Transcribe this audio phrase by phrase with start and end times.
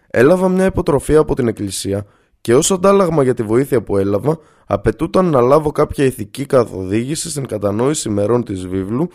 [0.08, 2.06] Έλαβα μια υποτροφία από την Εκκλησία
[2.42, 7.48] και ως αντάλλαγμα για τη βοήθεια που έλαβα, απαιτούταν να λάβω κάποια ηθική καθοδήγηση στην
[7.48, 9.10] κατανόηση μερών της βίβλου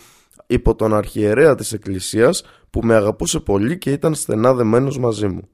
[0.47, 5.49] υπό τον αρχιερέα της Εκκλησίας που με αγαπούσε πολύ και ήταν στενά δεμένος μαζί μου.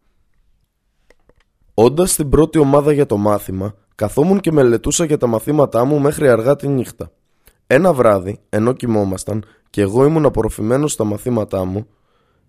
[1.75, 6.29] Όντας στην πρώτη ομάδα για το μάθημα, καθόμουν και μελετούσα για τα μαθήματά μου μέχρι
[6.29, 7.11] αργά τη νύχτα.
[7.67, 11.86] Ένα βράδυ, ενώ κοιμόμασταν και εγώ ήμουν απορροφημένος στα μαθήματά μου,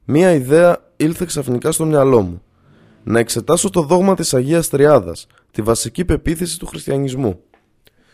[0.06, 2.42] μία ιδέα ήλθε ξαφνικά στο μυαλό μου.
[3.04, 7.40] Να εξετάσω το δόγμα της Αγίας Τριάδας, τη βασική πεποίθηση του χριστιανισμού.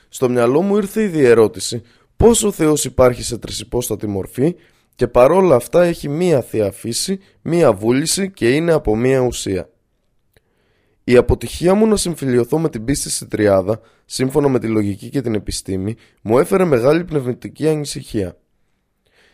[0.10, 1.82] Στο μυαλό μου ήρθε η διερώτηση
[2.18, 4.56] πώς ο Θεός υπάρχει σε τρισυπόστατη μορφή
[4.96, 9.70] και παρόλα αυτά έχει μία θεία φύση, μία βούληση και είναι από μία ουσία.
[11.04, 15.22] Η αποτυχία μου να συμφιλειωθώ με την πίστη στη τριάδα, σύμφωνα με τη λογική και
[15.22, 18.38] την επιστήμη, μου έφερε μεγάλη πνευματική ανησυχία.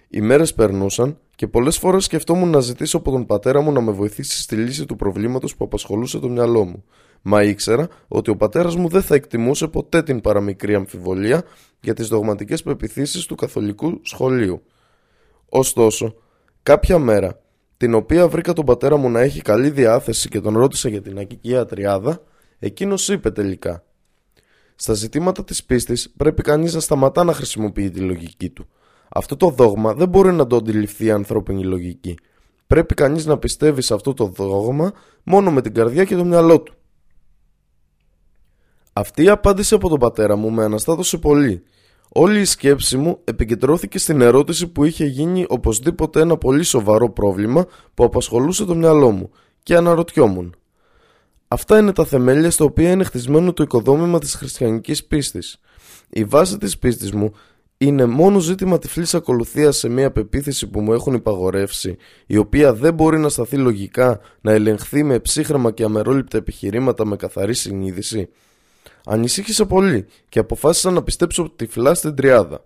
[0.07, 3.91] Οι μέρες περνούσαν και πολλές φορές σκεφτόμουν να ζητήσω από τον πατέρα μου να με
[3.91, 6.83] βοηθήσει στη λύση του προβλήματος που απασχολούσε το μυαλό μου.
[7.21, 11.43] Μα ήξερα ότι ο πατέρας μου δεν θα εκτιμούσε ποτέ την παραμικρή αμφιβολία
[11.81, 14.61] για τις δογματικές πεπιθήσεις του καθολικού σχολείου.
[15.49, 16.15] Ωστόσο,
[16.63, 17.39] κάποια μέρα,
[17.79, 21.19] την οποία βρήκα τον πατέρα μου να έχει καλή διάθεση και τον ρώτησα για την
[21.19, 22.23] ακικία τριάδα,
[22.59, 23.83] εκείνος είπε τελικά.
[24.75, 28.67] Στα ζητήματα της πίστης πρέπει κανείς να σταματά να χρησιμοποιεί τη λογική του.
[29.09, 32.17] Αυτό το δόγμα δεν μπορεί να το αντιληφθεί η ανθρώπινη λογική.
[32.67, 34.91] Πρέπει κανείς να πιστεύει σε αυτό το δόγμα
[35.23, 36.73] μόνο με την καρδιά και το μυαλό του.
[38.93, 41.63] Αυτή η απάντηση από τον πατέρα μου με αναστάτωσε πολύ.
[42.09, 47.65] Όλη η σκέψη μου επικεντρώθηκε στην ερώτηση που είχε γίνει οπωσδήποτε ένα πολύ σοβαρό πρόβλημα
[47.93, 49.29] που απασχολούσε το μυαλό μου
[49.63, 50.55] και αναρωτιόμουν.
[51.47, 55.59] Αυτά είναι τα θεμέλια στα οποία είναι χτισμένο το οικοδόμημα της χριστιανικής πίστης.
[56.09, 57.33] Η βάση της πίστης μου
[57.77, 62.93] είναι μόνο ζήτημα τυφλής ακολουθίας σε μια πεποίθηση που μου έχουν υπαγορεύσει, η οποία δεν
[62.93, 68.29] μπορεί να σταθεί λογικά να ελεγχθεί με ψύχρεμα και αμερόληπτα επιχειρήματα με καθαρή συνείδηση.
[69.05, 72.65] Ανησύχησα πολύ και αποφάσισα να πιστέψω τυφλά στην τριάδα.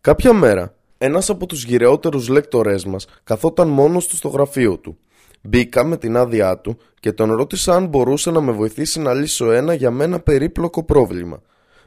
[0.00, 4.98] Κάποια μέρα, ένας από τους γυρεότερους λέκτορές μας καθόταν μόνος του στο γραφείο του.
[5.42, 9.50] Μπήκα με την άδειά του και τον ρώτησα αν μπορούσε να με βοηθήσει να λύσω
[9.50, 11.42] ένα για μένα περίπλοκο πρόβλημα.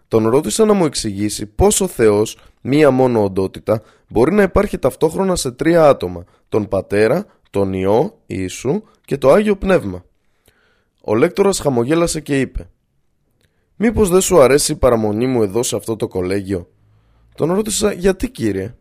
[0.07, 5.35] Τον ρώτησα να μου εξηγήσει πώς ο Θεός, μία μόνο οντότητα, μπορεί να υπάρχει ταυτόχρονα
[5.35, 10.05] σε τρία άτομα, τον Πατέρα, τον Υιό, Ιησού και το Άγιο Πνεύμα.
[11.01, 12.69] Ο λέκτορας χαμογέλασε και είπε
[13.85, 16.67] «Μήπως δεν σου αρέσει η παραμονή μου εδώ σε αυτό το κολέγιο»
[17.35, 18.75] Τον ρώτησα «Γιατί κύριε»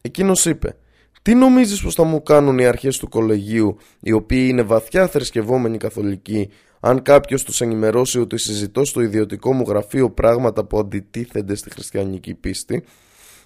[0.00, 0.76] Εκείνος είπε
[1.22, 5.78] «Τι νομίζεις πως θα μου κάνουν οι αρχές του κολεγίου οι οποίοι είναι βαθιά θρησκευόμενοι
[5.78, 6.50] καθολικοί
[6.80, 12.34] αν κάποιος τους ενημερώσει ότι συζητώ στο ιδιωτικό μου γραφείο πράγματα που αντιτίθενται στη χριστιανική
[12.34, 12.84] πίστη,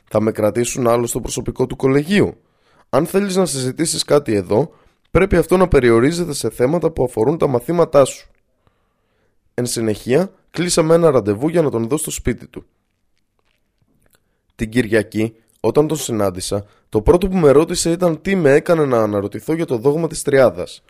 [0.05, 2.37] θα με κρατήσουν άλλο στο προσωπικό του κολεγίου;
[2.89, 4.71] Αν θέλεις να συζητήσεις κάτι εδώ,
[5.11, 8.29] πρέπει αυτό να περιορίζεται σε θέματα που αφορούν τα μαθήματά σου.
[9.55, 12.65] Εν συνεχεία, κλείσαμε ένα ραντεβού για να τον δω στο σπίτι του.
[14.55, 19.03] Την Κυριακή, όταν τον συνάντησα, το πρώτο που με ρώτησε ήταν τι με έκανε να
[19.03, 20.83] αναρωτηθώ για το δόγμα της Τριάδας.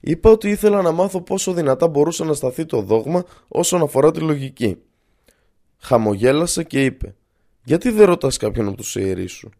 [0.00, 4.20] Είπα ότι ήθελα να μάθω πόσο δυνατά μπορούσε να σταθεί το δόγμα όσον αφορά τη
[4.20, 4.76] λογική.
[5.78, 7.14] Χαμογέλασε και είπε
[7.64, 9.50] «Γιατί δεν ρωτάς κάποιον από τους ιερείς σου»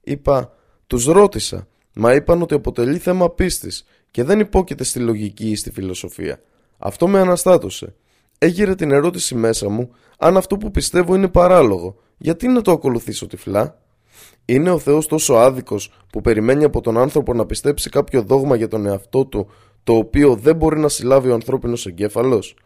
[0.00, 0.52] Είπα
[0.86, 5.70] «Τους ρώτησα, μα είπαν ότι αποτελεί θέμα πίστης και δεν υπόκειται στη λογική ή στη
[5.70, 6.40] φιλοσοφία.
[6.78, 7.94] Αυτό με αναστάτωσε.
[8.38, 11.96] Έγειρε την ερώτηση μέσα μου αν αυτό που πιστεύω είναι παράλογο.
[12.18, 13.78] Γιατί να το ακολουθήσω τυφλά;
[14.44, 18.68] Είναι ο Θεός τόσο άδικος που περιμένει από τον άνθρωπο να πιστέψει κάποιο δόγμα για
[18.68, 19.50] τον εαυτό του
[19.84, 22.56] το οποίο δεν μπορεί να συλλάβει ο ανθρώπινος εγκέφαλος;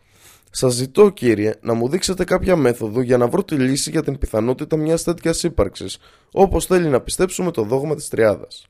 [0.51, 4.19] Σας ζητώ, κύριε, να μου δείξετε κάποια μέθοδο για να βρω τη λύση για την
[4.19, 5.99] πιθανότητα μιας τέτοιας ύπαρξης,
[6.33, 8.67] όπως θέλει να πιστέψουμε το δόγμα της Τριάδας.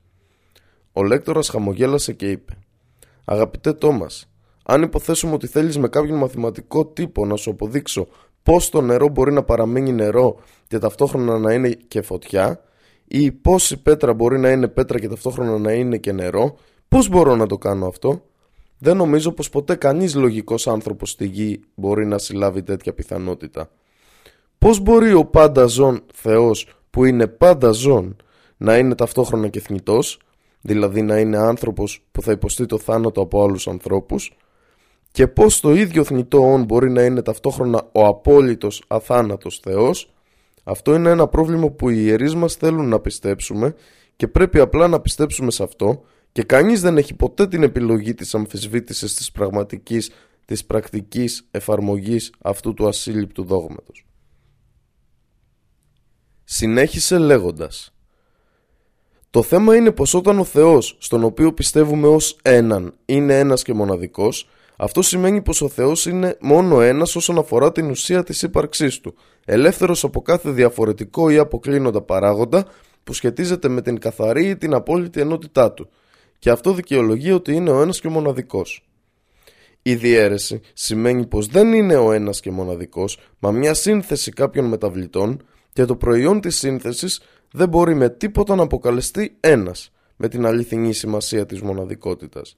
[0.93, 2.53] Ο λέκτορας χαμογέλασε και είπε:
[3.25, 4.30] Αγαπητέ Τόμας,
[4.73, 8.07] αν υποθέσουμε ότι θέλεις με κάποιον μαθηματικό τύπο να σου αποδείξω
[8.43, 10.37] πώς το νερό μπορεί να παραμείνει νερό
[10.67, 12.61] και ταυτόχρονα να είναι και φωτιά,
[13.05, 16.57] ή πώς η πέτρα μπορεί να είναι πέτρα και ταυτόχρονα να είναι και νερό,
[16.89, 18.23] πώς μπορώ να το κάνω αυτό;
[18.79, 23.71] Δεν νομίζω πως ποτέ κανείς λογικός άνθρωπος στη γη μπορεί να συλλάβει τέτοια πιθανότητα.
[24.59, 28.17] Πώς μπορεί ο πάντα ζών Θεός που είναι πάντα ζών
[28.57, 30.21] να είναι ταυτόχρονα και θνητός,
[30.61, 34.33] δηλαδή να είναι άνθρωπος που θα υποστεί το θάνατο από άλλους ανθρώπους,
[35.11, 40.13] και πώς το ίδιο θνητό όν μπορεί να είναι ταυτόχρονα ο απόλυτος αθάνατος Θεός,
[40.65, 43.75] αυτό είναι ένα πρόβλημα που οι ιερείς μας θέλουν να πιστέψουμε
[44.17, 46.03] και πρέπει απλά να πιστέψουμε σε αυτό
[46.33, 50.11] και κανείς δεν έχει ποτέ την επιλογή της αμφισβήτησης της πραγματικής,
[50.45, 54.05] της πρακτικής εφαρμογής αυτού του ασύλληπτου δόγματος.
[56.45, 57.95] Συνέχισε λέγοντας
[59.31, 63.75] «Το θέμα είναι πως όταν ο Θεός, στον οποίο πιστεύουμε ως έναν, είναι ένας και
[63.75, 64.49] μοναδικός,
[64.83, 69.15] αυτό σημαίνει πως ο Θεός είναι μόνο ένας όσον αφορά την ουσία της ύπαρξής του,
[69.45, 72.67] ελεύθερος από κάθε διαφορετικό ή αποκλίνοντα παράγοντα
[73.05, 75.91] που σχετίζεται με την καθαρή ή την απόλυτη ενότητά του,
[76.39, 78.89] και αυτό δικαιολογεί ότι είναι ο ένας και μοναδικός.
[79.83, 85.43] Η διαίρεση σημαίνει πως δεν είναι ο ένας και μοναδικός, μα μια σύνθεση κάποιων μεταβλητών
[85.73, 87.23] και το προϊόν της σύνθεσης
[87.53, 92.57] δεν μπορεί με τίποτα να αποκαλεστεί ένας, με την αληθινή σημασία της μοναδικότητας.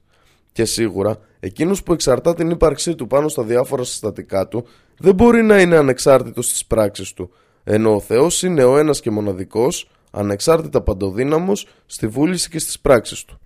[0.51, 4.65] Και σίγουρα, εκείνος που εξαρτά την ύπαρξή του πάνω στα διάφορα συστατικά του,
[4.97, 7.29] δεν μπορεί να είναι ανεξάρτητος στις πράξεις του,
[7.63, 13.25] ενώ ο Θεός είναι ο ένας και μοναδικός, ανεξάρτητα παντοδύναμος, στη βούληση και στις πράξεις
[13.25, 13.39] του.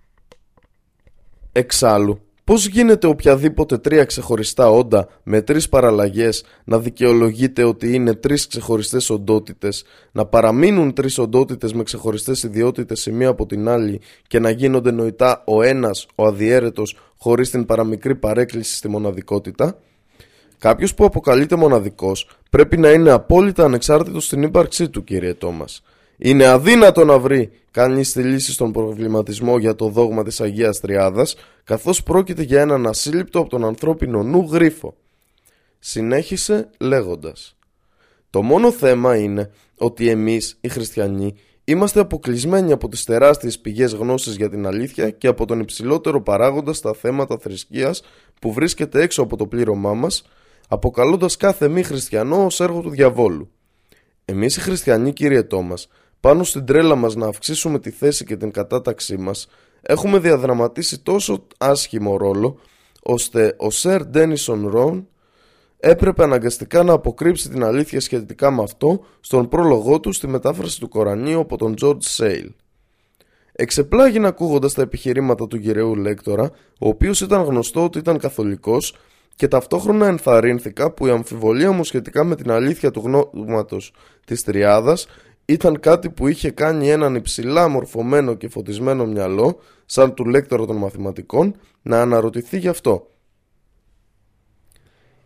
[1.52, 8.46] Εξάλλου, πώς γίνεται οποιαδήποτε τρία ξεχωριστά όντα με τρεις παραλλαγές να δικαιολογείται ότι είναι τρεις
[8.46, 14.38] ξεχωριστές οντότητες, να παραμείνουν τρεις οντότητες με ξεχωριστές ιδιότητες η μία από την άλλη και
[14.38, 19.78] να γίνονται νοητά ο ένας, ο αδιέρετος, χωρίς την παραμικρή παρέκκληση στη μοναδικότητα;
[20.58, 25.82] Κάποιος που αποκαλείται μοναδικός πρέπει να είναι απόλυτα ανεξάρτητος στην ύπαρξή του, κύριε Τόμας.
[26.18, 31.36] Είναι αδύνατο να βρει κανείς τη λύση στον προβληματισμό για το δόγμα της Αγίας Τριάδας,
[31.64, 34.94] καθώς πρόκειται για έναν ασύλληπτο από τον ανθρώπινο νου γρίφο.
[35.78, 37.56] Συνέχισε λέγοντας
[38.30, 41.34] «Το μόνο θέμα είναι ότι εμείς οι χριστιανοί
[41.64, 46.72] είμαστε αποκλεισμένοι από τις τεράστιες πηγές γνώσης για την αλήθεια και από τον υψηλότερο παράγοντα
[46.72, 48.02] στα θέματα θρησκείας
[48.40, 50.22] που βρίσκεται έξω από το πλήρωμά μας,
[50.68, 53.50] αποκαλώντας κάθε μη χριστιανό ως έργο του διαβόλου.
[54.24, 55.88] Εμείς οι χριστιανοί κύριε Τόμας
[56.20, 59.48] πάνω στην τρέλα μας να αυξήσουμε τη θέση και την κατάταξή μας,
[59.82, 62.58] έχουμε διαδραματίσει τόσο άσχημο ρόλο,
[63.02, 65.08] ώστε ο Σερ Ντένισον Ρον
[65.80, 70.88] έπρεπε αναγκαστικά να αποκρύψει την αλήθεια σχετικά με αυτό στον πρόλογό του στη μετάφραση του
[70.88, 72.52] Κορανίου από τον George Σέιλ.
[73.52, 78.96] Εξεπλάγει ακούγοντας τα επιχειρήματα του γυραιού λέκτορα, ο οποίος ήταν γνωστό ότι ήταν καθολικός
[79.36, 83.92] και ταυτόχρονα ενθαρρύνθηκα που η αμφιβολία μου σχετικά με την αλήθεια του γνώματος
[84.26, 85.06] της Τριάδας
[85.50, 90.76] ήταν κάτι που είχε κάνει έναν υψηλά μορφωμένο και φωτισμένο μυαλό, σαν του λέκτορα των
[90.76, 93.10] μαθηματικών, να αναρωτηθεί γι' αυτό.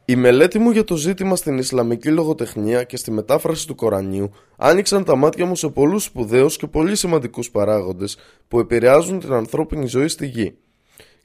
[0.04, 5.04] Η μελέτη μου για το ζήτημα στην Ισλαμική λογοτεχνία και στη μετάφραση του Κορανίου άνοιξαν
[5.04, 8.16] τα μάτια μου σε πολλούς σπουδαίους και πολύ σημαντικούς παράγοντες
[8.48, 10.56] που επηρεάζουν την ανθρώπινη ζωή στη γη.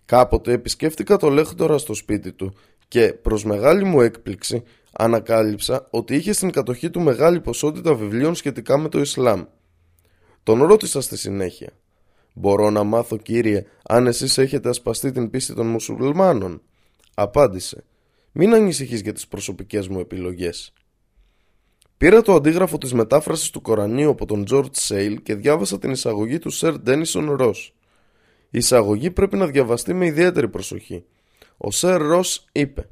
[0.06, 2.54] Κάποτε επισκέφτηκα το λέκτορα στο σπίτι του
[2.88, 4.64] και προς μεγάλη μου έκπληξη
[4.98, 9.44] ανακάλυψα ότι είχε στην κατοχή του μεγάλη ποσότητα βιβλίων σχετικά με το Ισλάμ.
[10.44, 11.70] Τον ρώτησα στη συνέχεια.
[12.34, 16.62] «Μπορώ να μάθω κύριε αν εσείς έχετε ασπαστεί την πίστη των μουσουλμάνων»
[17.14, 17.84] Απάντησε
[18.32, 20.74] «Μην ανησυχείς για τις προσωπικές μου επιλογές».
[21.98, 26.40] Πήρα το αντίγραφο της μετάφρασης του Κορανίου από τον George Σέιλ και διάβασα την εισαγωγή
[26.40, 27.76] του Σερ Ντένισον Ρος.
[28.50, 31.06] Η εισαγωγή πρέπει να διαβαστεί με ιδιαίτερη προσοχή.
[31.58, 32.90] Ο Σερ Ρος είπε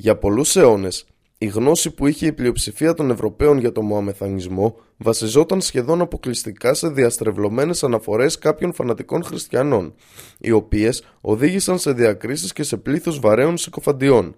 [0.00, 1.04] για πολλούς αιώνες,
[1.38, 6.88] η γνώση που είχε η πλειοψηφία των Ευρωπαίων για τον Μωαμεθανισμό βασιζόταν σχεδόν αποκλειστικά σε
[6.88, 9.94] διαστρεβλωμένες αναφορές κάποιων φανατικών χριστιανών,
[10.38, 14.34] οι οποίες οδήγησαν σε διακρίσεις και σε πλήθος βαρέων συκοφαντιών.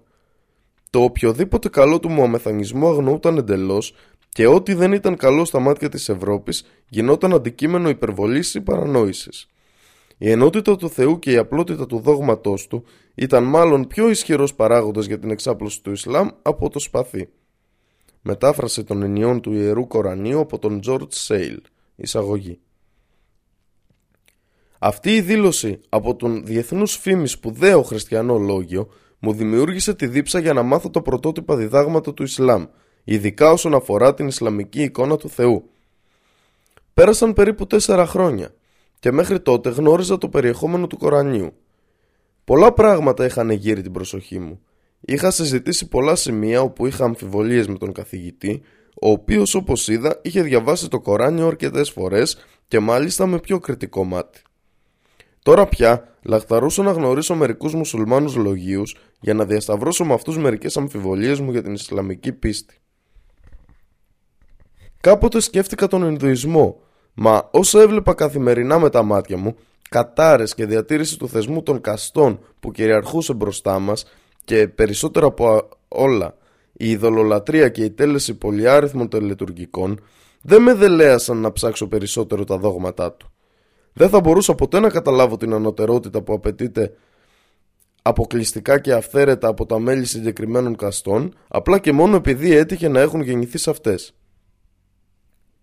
[0.89, 3.95] Το οποιοδήποτε καλό του Μωαμεθανισμού αγνοούταν εντελώς
[4.29, 9.47] και ό,τι δεν ήταν καλό στα μάτια της Ευρώπης γινόταν αντικείμενο υπερβολής ή παρανόησης.
[10.23, 12.83] Η ενότητα του Θεού και η απλότητα του δόγματός του
[13.15, 17.29] ήταν μάλλον πιο ισχυρός παράγοντας για την εξάπλωση του Ισλάμ από το σπαθί.
[18.21, 21.61] Μετάφραση των ενιών του Ιερού Κορανίου από τον George Σέιλ.
[21.95, 22.59] Εισαγωγή.
[24.79, 28.87] Αυτή η δήλωση από τον διεθνούς φήμης σπουδαίο χριστιανό λόγιο
[29.19, 32.65] μου δημιούργησε τη δίψα για να μάθω τα πρωτότυπα διδάγματα του Ισλάμ,
[33.03, 35.69] ειδικά όσον αφορά την Ισλαμική εικόνα του Θεού.
[36.93, 38.53] Πέρασαν περίπου τέσσερα χρόνια
[39.03, 41.53] και μέχρι τότε γνώριζα το περιεχόμενο του Κορανίου.
[42.43, 44.59] Πολλά πράγματα είχαν γύρει την προσοχή μου.
[44.99, 48.61] Είχα συζητήσει πολλά σημεία όπου είχα αμφιβολίες με τον καθηγητή,
[49.01, 54.03] ο οποίος όπως είδα είχε διαβάσει το Κοράνιο αρκετές φορές και μάλιστα με πιο κριτικό
[54.03, 54.41] μάτι.
[55.43, 61.39] Τώρα πια λαχταρούσα να γνωρίσω μερικούς μουσουλμάνους λογίους για να διασταυρώσω με αυτούς μερικές αμφιβολίες
[61.39, 62.77] μου για την Ισλαμική πίστη.
[65.01, 66.81] Κάποτε σκέφτηκα τον Ινδουισμό,
[67.13, 69.55] μα όσα έβλεπα καθημερινά με τα μάτια μου,
[69.89, 74.05] κατάρες και διατήρηση του θεσμού των καστών που κυριαρχούσε μπροστά μας
[74.43, 76.35] και περισσότερο από όλα
[76.73, 79.99] η ειδωλολατρεία και η τέλεση πολυάριθμων τελετουργικών
[80.41, 83.27] δεν με δελέασαν να ψάξω περισσότερο τα δόγματά του.
[83.93, 86.93] Δεν θα μπορούσα ποτέ να καταλάβω την ανωτερότητα που απαιτείται
[88.01, 93.21] αποκλειστικά και αυθαίρετα από τα μέλη συγκεκριμένων καστών, απλά και μόνο επειδή έτυχε να έχουν
[93.21, 94.13] γεννηθεί σε αυτές.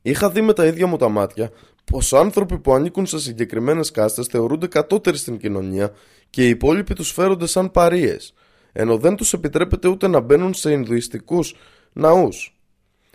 [0.02, 1.50] Είχα δει με τα ίδια μου τα μάτια
[1.84, 5.92] πως άνθρωποι που ανήκουν σε συγκεκριμένες κάστες θεωρούνται κατώτεροι στην κοινωνία
[6.30, 8.34] και οι υπόλοιποι τους φέρονται σαν παρείες,
[8.72, 11.54] ενώ δεν τους επιτρέπεται ούτε να μπαίνουν σε Ινδουιστικούς
[11.92, 12.54] ναούς.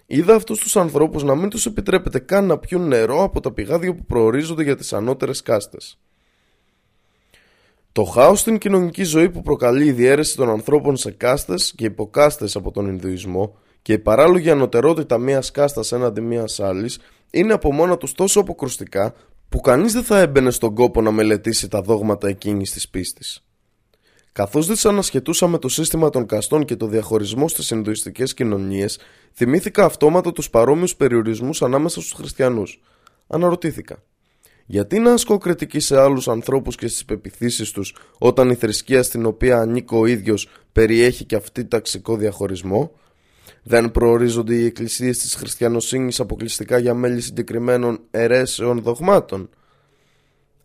[0.05, 3.95] Είδα αυτούς τους ανθρώπους να μην τους επιτρέπεται καν να πιούν νερό από τα πηγάδια
[3.95, 5.97] που προορίζονται για τις ανώτερες κάστες.
[7.91, 12.55] Το χάος στην κοινωνική ζωή που προκαλεί η διαίρεση των ανθρώπων σε κάστες και υποκάστες
[12.55, 16.99] από τον Ινδουισμό και η παράλογη ανωτερότητα μιας κάστας έναντι μιας άλλης
[17.31, 19.13] είναι από μόνα τους τόσο αποκρουστικά
[19.49, 23.45] που κανείς δεν θα έμπαινε στον κόπο να μελετήσει τα δόγματα εκείνης της πίστης.
[24.31, 28.99] Καθώς δυσανασχετούσαμε το σύστημα των καστών και το διαχωρισμό στις Ινδουιστικές κοινωνίες,
[29.33, 32.81] θυμήθηκα αυτόματα τους παρόμοιους περιορισμούς ανάμεσα στους χριστιανούς.
[33.27, 34.03] Αναρωτήθηκα.
[34.65, 39.25] Γιατί να ασκώ κριτική σε άλλους ανθρώπους και στις πεπιθήσεις τους, όταν η θρησκεία στην
[39.25, 42.91] οποία ανήκω ο ίδιος περιέχει και αυτή ταξικό διαχωρισμό,
[43.67, 49.49] δεν προορίζονται οι εκκλησίες της χριστιανοσύνης αποκλειστικά για μέλη συγκεκριμένων αιρέσεων δογμάτων.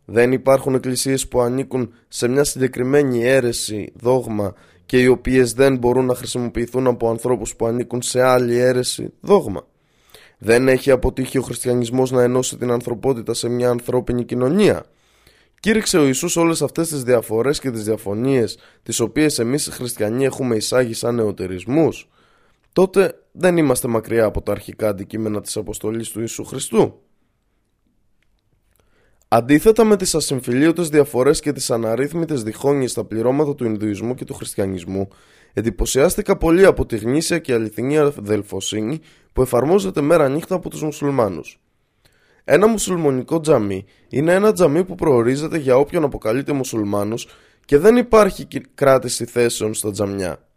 [0.04, 4.54] Δεν υπάρχουν εκκλησίες που ανήκουν σε μια συγκεκριμένη αίρεση, δόγμα
[4.86, 9.66] και οι οποίες δεν μπορούν να χρησιμοποιηθούν από ανθρώπους που ανήκουν σε άλλη αίρεση, δόγμα.
[10.38, 14.84] Δεν έχει αποτύχει ο χριστιανισμός να ενώσει την ανθρωπότητα σε μια ανθρώπινη κοινωνία.
[15.60, 20.24] Κήρυξε ο Ιησούς όλες αυτές τις διαφορές και τις διαφωνίες τις οποίες εμείς οι χριστιανοί
[20.24, 22.08] έχουμε εισάγει σαν νεωτερισμούς
[22.72, 27.00] τότε δεν είμαστε μακριά από τα αρχικά αντικείμενα της αποστολής του Ιησού Χριστού.
[29.28, 34.34] Αντίθετα με τις ασυμφιλίωτες διαφορές και τις αναρρύθμιτες διχόνοιες στα πληρώματα του Ινδουισμού και του
[34.34, 35.08] Χριστιανισμού,
[35.52, 39.00] εντυπωσιάστηκα πολύ από τη γνήσια και αληθινή αδελφοσύνη
[39.32, 41.60] που εφαρμόζεται μέρα νύχτα από τους μουσουλμάνους.
[42.44, 47.28] Ένα μουσουλμονικό τζαμί είναι ένα τζαμί που προορίζεται για όποιον αποκαλείται μουσουλμάνους
[47.64, 50.49] και δεν υπάρχει κράτηση θέσεων στα τζαμιά.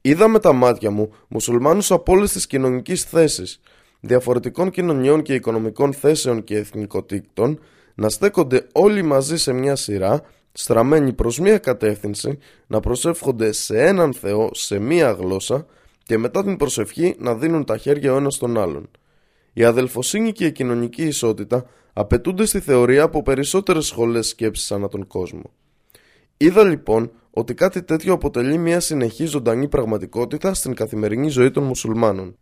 [0.00, 3.60] Είδα με τα μάτια μου μουσουλμάνους από όλες τις κοινωνικέ θέσεις,
[4.00, 7.60] διαφορετικών κοινωνιών και οικονομικών θέσεων και εθνικοτήτων
[7.94, 14.14] να στέκονται όλοι μαζί σε μια σειρά, στραμμένοι προς μια κατεύθυνση, να προσεύχονται σε έναν
[14.14, 15.66] Θεό, σε μια γλώσσα
[16.02, 18.90] και μετά την προσευχή να δίνουν τα χέρια ο ένας στον άλλον.
[19.52, 25.06] Η αδελφοσύνη και η κοινωνική ισότητα απαιτούνται στη θεωρία από περισσότερες σχολές σκέψης ανά τον
[25.06, 25.52] κόσμο.
[26.40, 32.36] Είδα λοιπόν ότι κάτι τέτοιο αποτελεί μια συνεχή ζωντανή πραγματικότητα στην καθημερινή ζωή των μουσουλμάνων.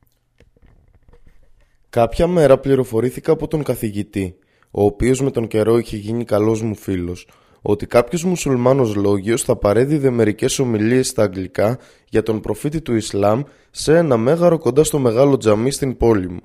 [1.90, 4.36] Κάποια μέρα πληροφορήθηκα από τον καθηγητή,
[4.70, 7.28] ο οποίος με τον καιρό είχε γίνει καλός μου φίλος,
[7.62, 13.42] ότι κάποιος μουσουλμάνος λόγιος θα παρέδιδε μερικές ομιλίες στα αγγλικά για τον προφήτη του Ισλάμ
[13.70, 16.40] σε ένα μέγαρο κοντά στο μεγάλο τζαμί στην πόλη μου.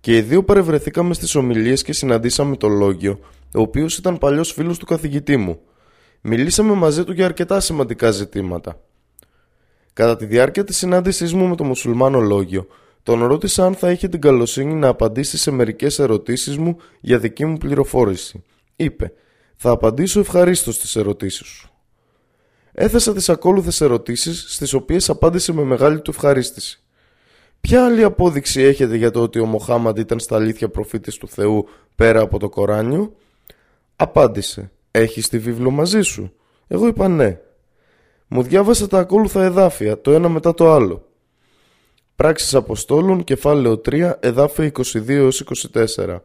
[0.00, 3.18] Και οι δύο παρευρεθήκαμε στις ομιλίες και συναντήσαμε τον Λόγιο,
[3.54, 5.60] ο οποίος ήταν παλιός φίλος του καθηγητή μου.
[6.26, 8.80] Μιλήσαμε μαζί του για αρκετά σημαντικά ζητήματα.
[9.92, 12.66] Κατά τη διάρκεια της συνάντησής μου με το μουσουλμάνο Λόγιο,
[13.02, 17.44] τον ρώτησα αν θα είχε την καλοσύνη να απαντήσει σε μερικές ερωτήσεις μου για δική
[17.44, 18.42] μου πληροφόρηση.
[18.76, 19.12] Είπε
[19.56, 21.70] «Θα απαντήσω ευχαρίστως στις ερωτήσεις σου».
[22.72, 26.82] Έθεσα τις ακόλουθες ερωτήσεις στις οποίες απάντησε με μεγάλη του ευχαρίστηση.
[27.60, 31.68] Ποια άλλη απόδειξη έχετε για το ότι ο Μοχάμαντ ήταν στα αλήθεια προφήτης του Θεού
[31.94, 33.12] πέρα από το Κοράνιο;
[33.96, 36.32] Απάντησε «Έχεις τη βίβλο μαζί σου»
[36.66, 37.38] Εγώ είπα ναι.
[38.28, 41.08] Μου διάβασε τα ακόλουθα εδάφια, το ένα μετά το άλλο.
[42.16, 46.20] Πράξεις Αποστόλων, κεφάλαιο 3, εδάφια 22-24.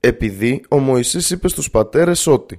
[0.00, 2.58] Επειδή ο Μωυσής είπε στους πατέρες ότι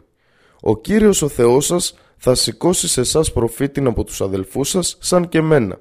[0.61, 5.29] Ο Κύριος ο Θεός σας θα σηκώσει σε εσάς προφήτην από τους αδελφούς σας σαν
[5.29, 5.79] και μένα.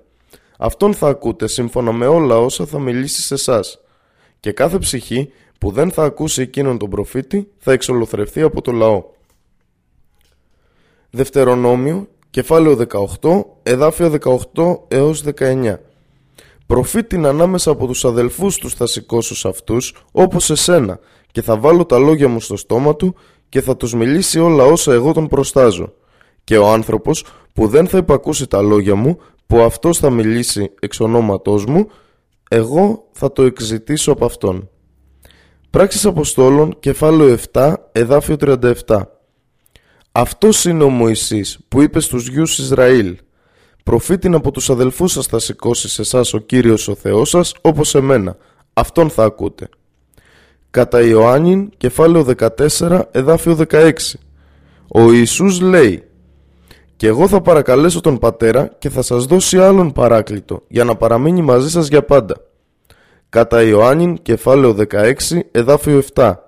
[0.58, 3.80] Αυτόν θα ακούτε σύμφωνα με όλα όσα θα μιλήσει σε εσάς.
[4.40, 9.14] Και κάθε ψυχή που δεν θα ακούσει εκείνον τον προφήτη θα εξολοθρευτεί από το λαό.
[11.10, 12.76] Δευτερονόμιο, κεφάλαιο
[13.20, 14.12] 18, εδάφιο
[14.54, 15.78] 18 έως 19.
[16.66, 20.98] Προφήτην ανάμεσα από τους αδελφούς τους θα σηκώσω αυτούς, όπως εσένα,
[21.32, 23.14] και θα βάλω τα λόγια μου στο στόμα του
[23.48, 25.92] και θα τους μιλήσει όλα όσα εγώ τον προστάζω.
[26.44, 31.00] Και ο άνθρωπος που δεν θα υπακούσει τα λόγια μου, που αυτός θα μιλήσει εξ
[31.00, 31.86] ονόματός μου,
[32.50, 34.68] εγώ θα το εξητήσω από αυτόν.
[35.70, 39.15] Πράξεις Αποστόλων, κεφάλαιο 7, εδάφιο 37.
[40.18, 43.16] Αυτός είναι ο Μωυσής που είπε στους γιους Ισραήλ
[43.84, 47.94] «Προφήτην από τους αδελφούς σας θα σηκώσεις σε εσάς ο Κύριος ο Θεός σας όπως
[47.94, 48.36] εμένα.
[48.72, 49.68] Αυτόν θα ακούτε».
[50.70, 54.18] Κατά Ιωάννην, κεφάλαιο 14, εδάφιο 16.
[54.88, 56.04] Ο Ιησούς λέει
[56.96, 61.42] «Και εγώ θα παρακαλέσω τον Πατέρα και θα σας δώσει άλλον παράκλητο για να παραμείνει
[61.42, 62.36] μαζί σας για πάντα».
[63.28, 66.45] Κατά Ιωάννην, κεφάλαιο 16, εδάφιο 7.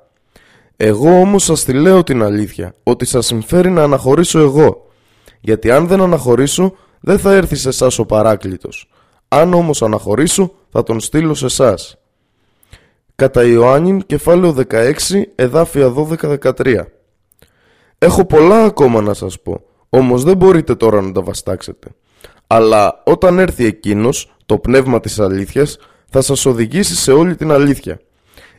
[0.81, 4.87] Εγώ όμως σας τη λέω την αλήθεια, ότι σας συμφέρει να αναχωρήσω εγώ.
[5.41, 8.91] Γιατί αν δεν αναχωρήσω, δεν θα έρθει σε εσάς ο παράκλητος.
[9.29, 11.99] Αν όμως αναχωρήσω, θα τον στείλω σε εσάς.
[13.15, 16.87] Κατά Ιωάννην, κεφάλαιο 16, εδάφια 12-13.
[17.99, 21.89] Έχω πολλά ακόμα να σας πω, όμως δεν μπορείτε τώρα να τα βαστάξετε.
[22.47, 25.79] Αλλά όταν έρθει εκείνος, το πνεύμα της αλήθειας,
[26.11, 28.01] θα σας οδηγήσει σε όλη την αλήθεια.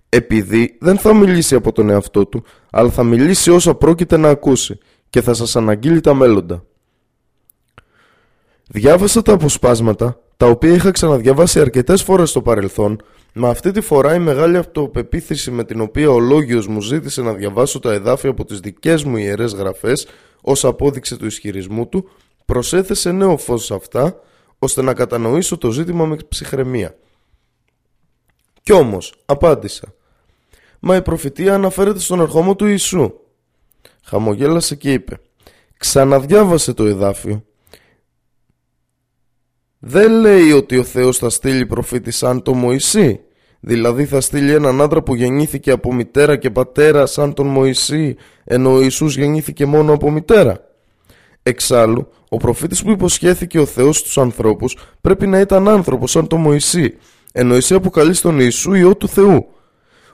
[0.09, 4.77] Επειδή δεν θα μιλήσει από τον εαυτό του, αλλά θα μιλήσει όσα πρόκειται να ακούσει
[5.09, 6.63] και θα σας αναγγείλει τα μέλλοντα.
[8.67, 13.01] Διάβασα τα αποσπάσματα, τα οποία είχα ξαναδιαβάσει αρκετές φορές στο παρελθόν,
[13.33, 17.33] με αυτή τη φορά η μεγάλη αυτοπεποίθηση με την οποία ο Λόγιος μου ζήτησε να
[17.33, 20.07] διαβάσω τα εδάφια από τις δικές μου ιερές γραφές,
[20.41, 22.09] ως απόδειξη του ισχυρισμού του,
[22.45, 24.19] προσέθεσε νέο φως σε αυτά,
[24.59, 26.95] ώστε να κατανοήσω το ζήτημα με ψυχραιμία.
[28.61, 29.93] Κι όμως, απάντησα.
[30.79, 33.13] Μα η προφητεία αναφέρεται στον ερχόμο του Ιησού.
[34.03, 35.19] Χαμογέλασε και είπε.
[35.77, 37.43] Ξαναδιάβασε το εδάφιο.
[39.79, 43.19] Δεν λέει ότι ο Θεός θα στείλει προφήτη σαν το Μωυσή.
[43.59, 48.73] Δηλαδή θα στείλει έναν άντρα που γεννήθηκε από μητέρα και πατέρα σαν τον Μωυσή, ενώ
[48.73, 50.67] ο Ιησούς γεννήθηκε μόνο από μητέρα.
[51.43, 56.41] Εξάλλου, ο προφήτης που υποσχέθηκε ο Θεός στους ανθρώπους πρέπει να ήταν άνθρωπος σαν τον
[56.41, 56.97] Μωυσή,
[57.31, 59.47] ενώ εσύ αποκαλείς τον Ιησού Υιό του Θεού.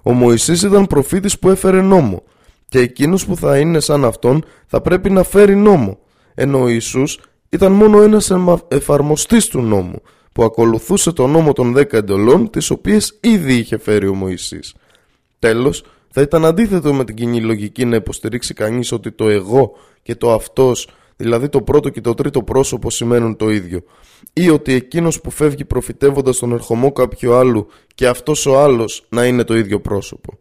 [0.07, 2.23] Ο Μωυσής ήταν προφήτης που έφερε νόμο
[2.67, 5.97] και εκείνος που θα είναι σαν αυτόν θα πρέπει να φέρει νόμο,
[6.33, 8.31] ενώ ο Ιησούς ήταν μόνο ένας
[8.67, 14.07] εφαρμοστής του νόμου που ακολουθούσε τον νόμο των δέκα εντολών τις οποίες ήδη είχε φέρει
[14.07, 14.75] ο Μωυσής.
[15.39, 20.15] Τέλος, θα ήταν αντίθετο με την κοινή λογική να υποστηρίξει κανείς ότι το εγώ και
[20.15, 23.83] το αυτός δηλαδή το πρώτο και το τρίτο πρόσωπο σημαίνουν το ίδιο,
[24.33, 29.25] ή ότι εκείνος που φεύγει προφητεύοντας τον ερχομό κάποιου άλλου και αυτός ο άλλος να
[29.25, 30.37] είναι το ίδιο πρόσωπο.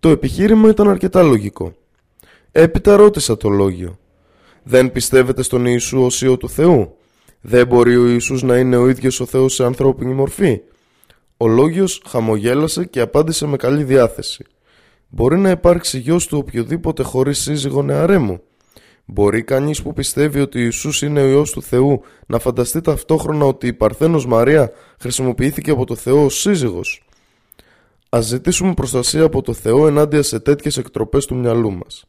[0.00, 1.74] Το επιχείρημα ήταν αρκετά λογικό.
[2.52, 3.98] Έπειτα ρώτησα το λόγιο.
[4.62, 6.96] Δεν πιστεύετε στον Ιησού ως Υιό του Θεού;
[7.40, 10.60] Δεν μπορεί ο Ιησούς να είναι ο ίδιος ο Θεός σε ανθρώπινη μορφή;
[11.36, 14.44] Ο Λόγιος χαμογέλασε και απάντησε με καλή διάθεση.
[15.08, 18.40] Μπορεί να υπάρξει γιος του οποιοδήποτε χωρίς σύζυγο νεαρέμου.
[19.04, 23.44] Μπορεί κανείς που πιστεύει ότι ο Ιησούς είναι ο Υιός του Θεού να φανταστεί ταυτόχρονα
[23.44, 27.04] ότι η Παρθένος Μαρία χρησιμοποιήθηκε από το Θεό ως σύζυγος;
[28.08, 32.04] Ας ζητήσουμε προστασία από το Θεό ενάντια σε τέτοιες εκτροπές του μυαλού μας.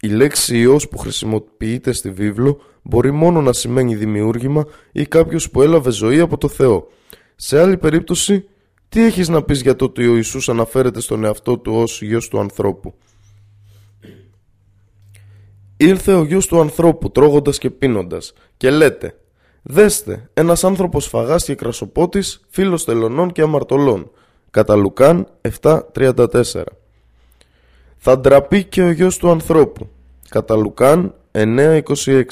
[0.00, 5.62] Η λέξη Υιός που χρησιμοποιείται στη βίβλο μπορεί μόνο να σημαίνει δημιούργημα ή κάποιος που
[5.62, 6.88] έλαβε ζωή από το Θεό.
[7.36, 8.44] Σε άλλη περίπτωση,
[8.88, 12.28] τι έχεις να πεις για το ότι ο Ιησούς αναφέρεται στον εαυτό του ως Υιός
[12.28, 12.94] του ανθρώπου;
[15.76, 19.14] Ήρθε ο γιος του ανθρώπου τρώγοντας και πίνοντας και λέτε
[19.62, 24.10] «Δέστε, ένας άνθρωπος φαγάς και κρασοπότης, φίλος τελωνών και αμαρτωλών».
[24.50, 25.26] Κατά Λουκάν
[25.60, 26.62] 7.34
[27.96, 29.88] Θα ντραπεί και ο γιος του ανθρώπου.
[30.28, 32.22] Κατά Λουκάν 9.26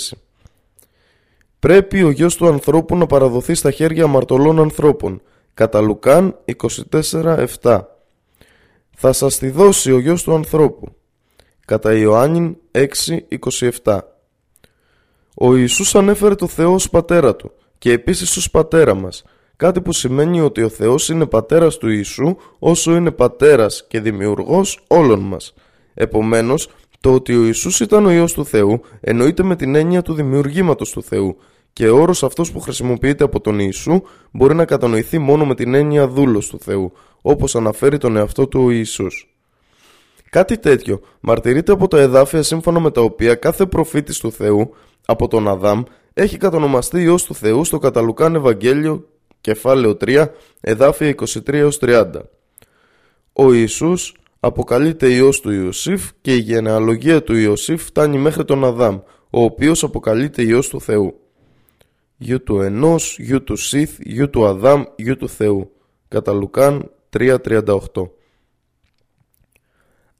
[1.58, 5.22] Πρέπει ο γιος του ανθρώπου να παραδοθεί στα χέρια αμαρτωλών ανθρώπων.
[5.54, 6.38] Κατά Λουκάν
[6.90, 7.80] 24.7
[8.96, 10.94] Θα σας τη δώσει ο γιος του ανθρώπου
[11.64, 13.98] κατά Ιωάννην 6.27
[15.34, 19.24] Ο Ιησούς ανέφερε το Θεό ως πατέρα του και επίσης ως πατέρα μας,
[19.56, 24.84] κάτι που σημαίνει ότι ο Θεός είναι πατέρας του Ιησού όσο είναι πατέρας και δημιουργός
[24.86, 25.54] όλων μας.
[25.94, 26.68] Επομένως,
[27.00, 30.90] το ότι ο Ιησούς ήταν ο Υιός του Θεού εννοείται με την έννοια του δημιουργήματος
[30.90, 31.36] του Θεού
[31.72, 35.74] και ο όρος αυτός που χρησιμοποιείται από τον Ιησού μπορεί να κατανοηθεί μόνο με την
[35.74, 39.33] έννοια δούλος του Θεού, όπως αναφέρει τον εαυτό του ο Ιησούς.
[40.34, 44.74] Κάτι τέτοιο μαρτυρείται από τα εδάφια σύμφωνα με τα οποία κάθε προφήτης του Θεού
[45.06, 45.82] από τον Αδάμ
[46.14, 49.08] έχει κατονομαστεί Υιός του Θεού στο Καταλουκάν Ευαγγέλιο
[49.40, 50.26] κεφάλαιο 3
[50.60, 51.14] εδάφια
[51.46, 52.10] 23 30.
[53.32, 58.98] Ο Ιησούς αποκαλείται Υιός του Ιωσήφ και η γενεαλογία του Ιωσήφ φτάνει μέχρι τον Αδάμ,
[59.30, 61.14] ο οποίος αποκαλείται Υιός του Θεού.
[62.16, 65.70] Γιου του ενός, γιου του Σιθ, γιου του Αδάμ, γιου του Θεού.
[66.08, 68.08] Κατά Λουκάν 3.38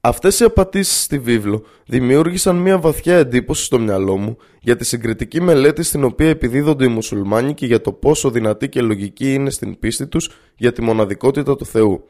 [0.07, 5.41] Αυτές οι απατήσεις στη βίβλο δημιούργησαν μια βαθιά εντύπωση στο μυαλό μου για τη συγκριτική
[5.41, 9.79] μελέτη στην οποία επιδίδονται οι μουσουλμάνοι και για το πόσο δυνατή και λογική είναι στην
[9.79, 12.07] πίστη τους για τη μοναδικότητα του Θεού.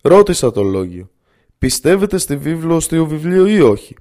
[0.00, 1.10] Ρώτησα το λόγιο.
[1.58, 3.96] Πιστεύετε στη βίβλο ως βιβλίο ή όχι;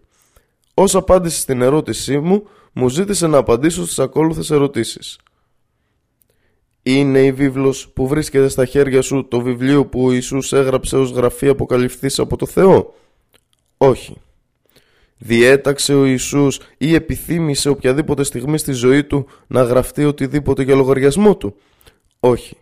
[0.73, 5.19] Ως απάντηση στην ερώτησή μου, μου ζήτησε να απαντήσω στις ακόλουθες ερωτήσεις.
[6.83, 11.11] Είναι η βίβλος που βρίσκεται στα χέρια σου το βιβλίο που ο Ιησούς έγραψε ως
[11.11, 12.93] γραφή αποκαλυφθής από το Θεό;
[13.77, 14.17] Όχι.
[15.17, 21.37] Διέταξε ο Ιησούς ή επιθύμησε οποιαδήποτε στιγμή στη ζωή του να γραφτεί οτιδήποτε για λογαριασμό
[21.37, 21.55] του.
[22.19, 22.57] Όχι.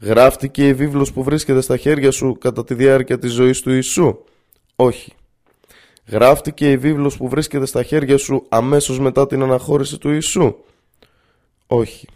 [0.00, 4.18] Γράφτηκε η βίβλος που βρίσκεται στα χέρια σου κατά τη διάρκεια της ζωής του Ιησού.
[4.76, 5.12] Όχι.
[6.06, 10.54] Γράφτηκε η βίβλος που βρίσκεται στα χέρια σου αμέσως μετά την αναχώρηση του Ιησού.
[11.66, 12.08] Όχι.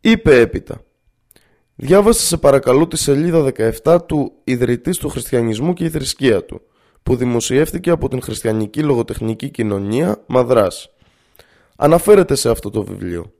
[0.00, 0.84] Είπε έπειτα.
[1.74, 3.52] Διάβασε σε παρακαλώ τη σελίδα
[3.84, 6.62] 17 του Ιδρυτής του Χριστιανισμού και η θρησκεία του,
[7.02, 10.90] που δημοσιεύτηκε από την Χριστιανική Λογοτεχνική Κοινωνία Μαδράς.
[11.76, 13.32] Αναφέρεται σε αυτό το βιβλίο.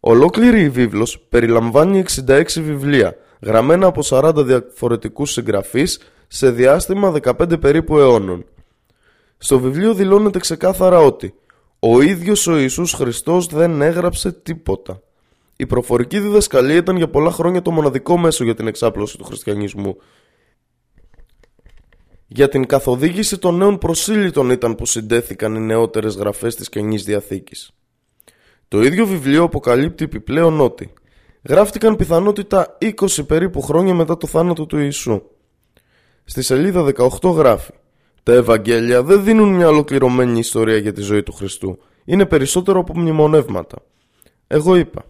[0.00, 7.98] Ολόκληρη η βίβλος περιλαμβάνει 66 βιβλία, γραμμένα από 40 διαφορετικούς συγγραφείς σε διάστημα 15 περίπου
[7.98, 8.44] αιώνων.
[9.38, 11.34] Στο βιβλίο δηλώνεται ξεκάθαρα ότι
[11.78, 15.00] ο ίδιος ο Ιησούς Χριστός δεν έγραψε τίποτα.
[15.56, 19.96] Η προφορική διδασκαλία ήταν για πολλά χρόνια το μοναδικό μέσο για την εξάπλωση του χριστιανισμού.
[22.34, 27.70] Για την καθοδήγηση των νέων προσήλυτων ήταν που συντέθηκαν οι νεότερες γραφές της Καινής Διαθήκης.
[28.68, 30.92] Το ίδιο βιβλίο αποκαλύπτει επιπλέον ότι
[31.48, 35.22] γράφτηκαν πιθανότητα 20 περίπου χρόνια μετά το θάνατο του Ιησού.
[36.24, 37.72] Στη σελίδα 18 γράφει
[38.22, 41.78] «Τα Ευαγγέλια δεν δίνουν μια ολοκληρωμένη ιστορία για τη ζωή του Χριστού.
[42.04, 43.76] Είναι περισσότερο από μνημονεύματα».
[44.46, 45.04] Εγώ είπα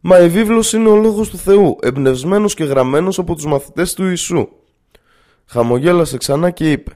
[0.00, 4.04] «Μα η βίβλος είναι ο λόγος του Θεού, εμπνευσμένος και γραμμένος από τους μαθητές του
[4.06, 4.48] Ιησού».
[5.50, 6.92] Χαμογέλασε ξανά και είπε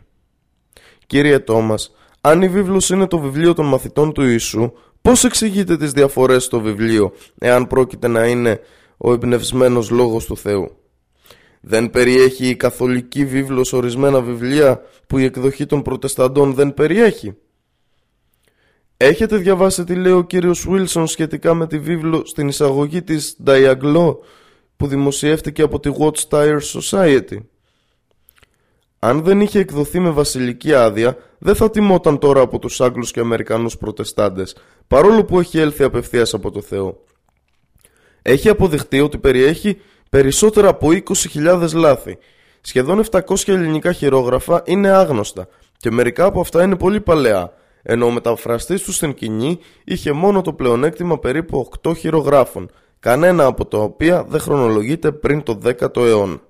[1.07, 5.93] «Κύριε Τόμας, αν η βίβλος είναι το βιβλίο των μαθητών του Ιησού, πώς εξηγείτε τις
[5.93, 8.61] διαφορές στο βιβλίο, εάν πρόκειται να είναι
[8.97, 10.77] ο εμπνευσμένος λόγος του Θεού».
[11.61, 17.37] Δεν περιέχει η καθολική βίβλος ορισμένα βιβλία που η εκδοχή των προτεσταντών δεν περιέχει;
[18.97, 24.17] Έχετε διαβάσει τι λέει ο κύριος Βίλσον σχετικά με τη βίβλο στην εισαγωγή της Diaglo
[24.77, 27.39] που δημοσιεύτηκε από τη Watchtower Society;
[29.05, 33.21] Αν δεν είχε εκδοθεί με βασιλική άδεια, δεν θα τιμόταν τώρα από τους Άγγλους και
[33.21, 37.05] Αμερικανούς προτεστάντες, παρόλο που έχει έλθει απευθείας από το Θεό.
[38.23, 39.79] Έχει αποδειχτεί ότι περιέχει
[40.17, 40.89] Περισσότερα από
[41.35, 42.19] 20.000 λάθη.
[42.61, 48.11] Σχεδόν 700 ελληνικά χειρόγραφα είναι άγνωστα και μερικά από αυτά είναι πολύ παλαιά, ενώ ο
[48.11, 54.25] μεταφραστής του στην κοινή είχε μόνο το πλεονέκτημα περίπου 8 χειρογράφων, κανένα από τα οποία
[54.29, 56.41] δεν χρονολογείται πριν το 10ο αιώνα.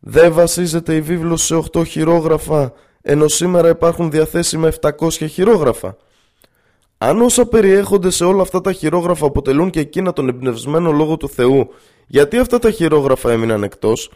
[0.00, 5.96] Δεν βασίζεται η βίβλος σε 8 χειρόγραφα, ενώ σήμερα υπάρχουν διαθέσιμα 700 χειρόγραφα.
[6.98, 11.28] Αν όσα περιέχονται σε όλα αυτά τα χειρόγραφα αποτελούν και εκείνα τον εμπνευσμένο λόγο του
[11.28, 11.68] Θεού,
[12.06, 14.10] γιατί αυτά τα χειρόγραφα έμειναν εκτός,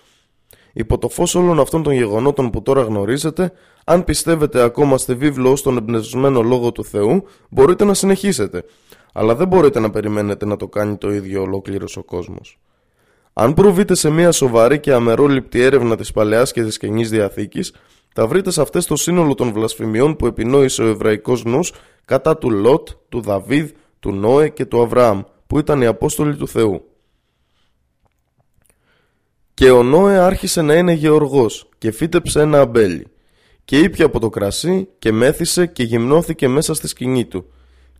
[0.72, 3.52] υπό το φως όλων αυτών των γεγονότων που τώρα γνωρίζετε,
[3.84, 8.64] αν πιστεύετε ακόμα στη βίβλο ως τον εμπνευσμένο λόγο του Θεού, μπορείτε να συνεχίσετε,
[9.12, 12.58] αλλά δεν μπορείτε να περιμένετε να το κάνει το ίδιο ολόκληρος ο κόσμος.
[13.36, 17.74] Αν προβείτε σε μια σοβαρή και αμερόληπτη έρευνα της Παλαιάς και της Καινής Διαθήκης,
[18.14, 21.72] θα βρείτε σε αυτές το σύνολο των βλασφημιών που επινόησε ο εβραϊκός νους
[22.04, 23.70] κατά του Λότ, του Δαβίδ,
[24.00, 26.84] του Νόε και του Αβραάμ, που ήταν οι Απόστολοι του Θεού.
[29.54, 33.06] Και ο Νόε άρχισε να είναι γεωργός και φύτεψε ένα αμπέλι.
[33.64, 37.46] Και ήπια από το κρασί και μέθησε και γυμνώθηκε μέσα στη σκηνή του.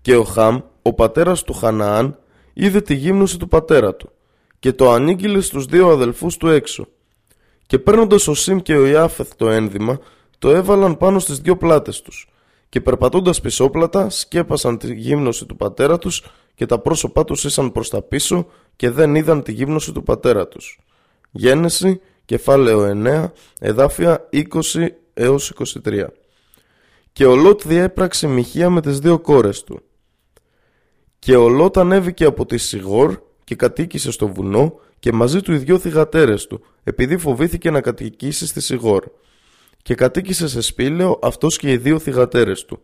[0.01, 2.19] Και ο Χαμ, ο πατέρας του Χαναάν,
[2.53, 4.13] είδε τη γύμνωση του πατέρα του
[4.65, 6.87] και το ανήγγειλε στους δύο αδελφούς του έξω.
[7.67, 9.99] Και παίρνοντας ο Σιμ και ο Ιάφεθ το ένδυμα,
[10.39, 12.29] το έβαλαν πάνω στις δύο πλάτες τους
[12.69, 16.25] και περπατώντας πισόπλατα σκέπασαν τη γύμνωση του πατέρα τους
[16.55, 18.47] και τα πρόσωπά τους ήσαν προς τα πίσω
[18.77, 20.81] και δεν είδαν τη γύμνωση του πατέρα τους.
[21.31, 24.47] Γένεση, κεφάλαιο 9, εδάφια 20
[25.15, 25.53] έως
[25.85, 26.07] 23.
[27.13, 29.81] Και ο Λότ διέπραξε μοιχεία με τις δύο κόρες του.
[31.19, 35.57] Και ο Λότ ανέβηκε από τη Σιγόρ και κατοίκησε στο βουνό και μαζί του οι
[35.57, 39.05] δυο θυγατέρες του, επειδή φοβήθηκε να κατοικήσει στη Σιγόρ.
[39.83, 42.83] Και κατοίκησε σε σπήλαιο αυτός και οι δύο θυγατέρες του.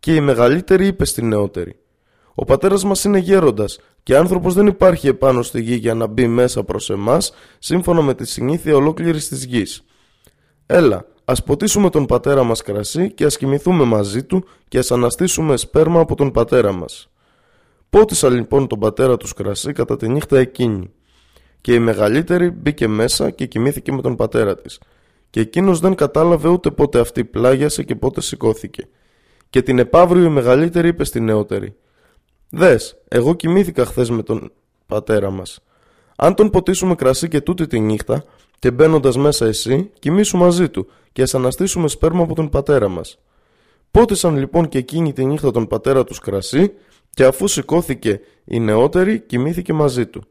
[0.00, 1.78] Και η μεγαλύτερη είπε στην νεότερη
[2.34, 6.26] «Ο πατέρας μας είναι γέροντας και άνθρωπος δεν υπάρχει επάνω στη γη για να μπει
[6.26, 9.82] μέσα προς εμάς σύμφωνα με τη συνήθεια ολόκληρης της γης.
[10.66, 15.56] Έλα, ας ποτίσουμε τον πατέρα μας κρασί και ας κοιμηθούμε μαζί του και ας αναστήσουμε
[15.56, 17.08] σπέρμα από τον πατέρα μας».
[17.90, 20.90] Πότισαν λοιπόν τον πατέρα τους κρασί κατά τη νύχτα εκείνη.
[21.60, 24.80] Και η μεγαλύτερη μπήκε μέσα και κοιμήθηκε με τον πατέρα της.
[25.30, 28.88] Και εκείνος δεν κατάλαβε ούτε πότε αυτή πλάγιασε και πότε σηκώθηκε.
[29.50, 31.76] Και την επαύριο η μεγαλύτερη είπε στη νεότερη.
[32.50, 34.52] Δες, εγώ κοιμήθηκα χθες με τον
[34.86, 35.60] πατέρα μας.
[36.16, 38.24] Αν τον ποτίσουμε κρασί και τούτη τη νύχτα,
[38.58, 43.18] και μπαίνοντας μέσα εσύ, κοιμήσου μαζί του και ας αναστήσουμε σπέρμα από τον πατέρα μας.
[43.90, 46.72] Πότισαν λοιπόν και εκείνη τη νύχτα τον πατέρα τους κρασί
[47.18, 50.22] και αφού σηκώθηκε η νεότερη, κοιμήθηκε μαζί του.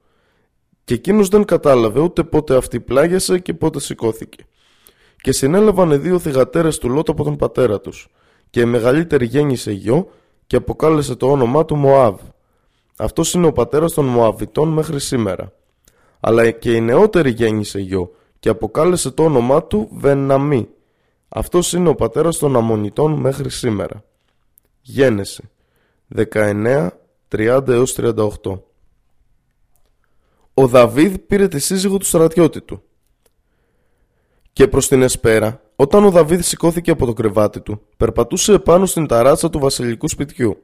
[0.84, 4.46] Και εκείνος δεν κατάλαβε ούτε πότε αυτή πλάγιασε και πότε σηκώθηκε.
[5.22, 8.08] Και συνέλαβαν δύο θυγατέρες του Λότ από τον πατέρα τους.
[8.50, 10.10] Και η μεγαλύτερη γέννησε γιο
[10.48, 12.20] και αποκάλεσε το όνομά του Μωάβ.
[12.98, 15.54] Αυτός είναι ο πατέρας των Μωαβιτών μέχρι σήμερα.
[16.20, 20.68] Αλλά και η νεότερη γέννησε γιο και αποκάλεσε το όνομά του Βεναμή.
[21.28, 24.04] Αυτός είναι ο πατέρας των Αμονιτών μέχρι σήμερα.
[24.82, 25.50] Γένεση
[26.16, 26.90] 19,
[27.32, 28.62] 30 έως 38
[30.54, 32.84] Ο Δαβίδ πήρε τη σύζυγο του στρατιώτη του.
[34.54, 39.08] Και προς την Εσπέρα, όταν ο Δαβίδ σηκώθηκε από το κρεβάτι του, περπατούσε επάνω στην
[39.08, 40.58] ταράτσα του βασιλικού σπιτιού.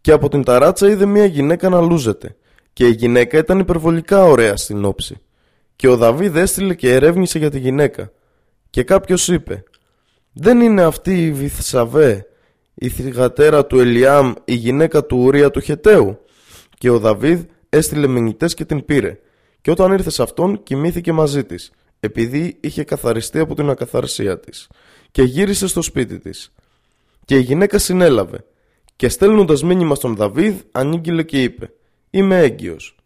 [0.00, 2.36] Και από την ταράτσα είδε μια γυναίκα να λούζεται.
[2.72, 5.20] Και η γυναίκα ήταν υπερβολικά ωραία στην όψη.
[5.76, 8.12] Και ο Δαβίδ έστειλε και ερεύνησε για τη γυναίκα.
[8.70, 9.64] Και κάποιος είπε
[10.32, 12.26] «Δεν είναι αυτή η Βυθσαβέ,
[12.74, 16.18] η θυγατέρα του Ελιάμ, η γυναίκα του Ουρία του Χεταίου.
[16.78, 19.18] Και ο Δαβίδ έστειλε μηνυτές και την πήρε.
[19.60, 24.68] Και όταν ήρθε σε αυτόν, κοιμήθηκε μαζί της, επειδή είχε καθαριστεί από την ακαθαρσία της.
[25.10, 26.52] Και γύρισε στο σπίτι της.
[27.24, 28.44] Και η γυναίκα συνέλαβε.
[28.96, 31.72] Και στέλνοντας μήνυμα στον Δαβίδ, ανήγγειλε και είπε:
[32.10, 32.96] Είμαι έγκυος.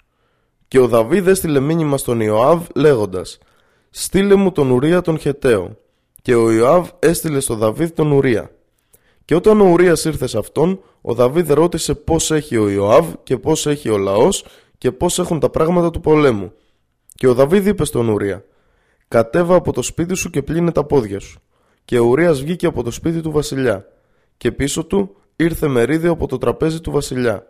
[0.68, 3.38] Και ο Δαβίδ έστειλε μήνυμα στον Ιωάβ, λέγοντας:
[3.90, 5.78] Στείλε μου τον Ουρία τον Χεταίο.
[6.22, 8.50] Και ο Ιωάβ έστειλε στον Δαβίδ τον Ουρία.
[9.26, 13.38] Και όταν ο Ουρίας ήρθε σε αυτόν, ο Δαβίδ ρώτησε πώς έχει ο Ιωάβ και
[13.38, 14.44] πώς έχει ο λαός
[14.78, 16.52] και πώς έχουν τα πράγματα του πολέμου.
[17.14, 18.44] Και ο Δαβίδ είπε στον Ουρία
[19.08, 21.40] «Κατέβα από το σπίτι σου και πλύνε τα πόδια σου».
[21.84, 23.86] Και ο Ουρίας βγήκε από το σπίτι του βασιλιά
[24.36, 27.46] και πίσω του ήρθε μερίδιο από το τραπέζι του βασιλιά.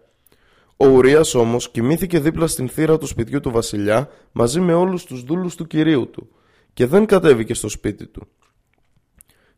[0.77, 5.23] Ο Ουρίας όμως κοιμήθηκε δίπλα στην θύρα του σπιτιού του βασιλιά μαζί με όλους τους
[5.23, 6.29] δούλους του κυρίου του
[6.73, 8.27] και δεν κατέβηκε στο σπίτι του.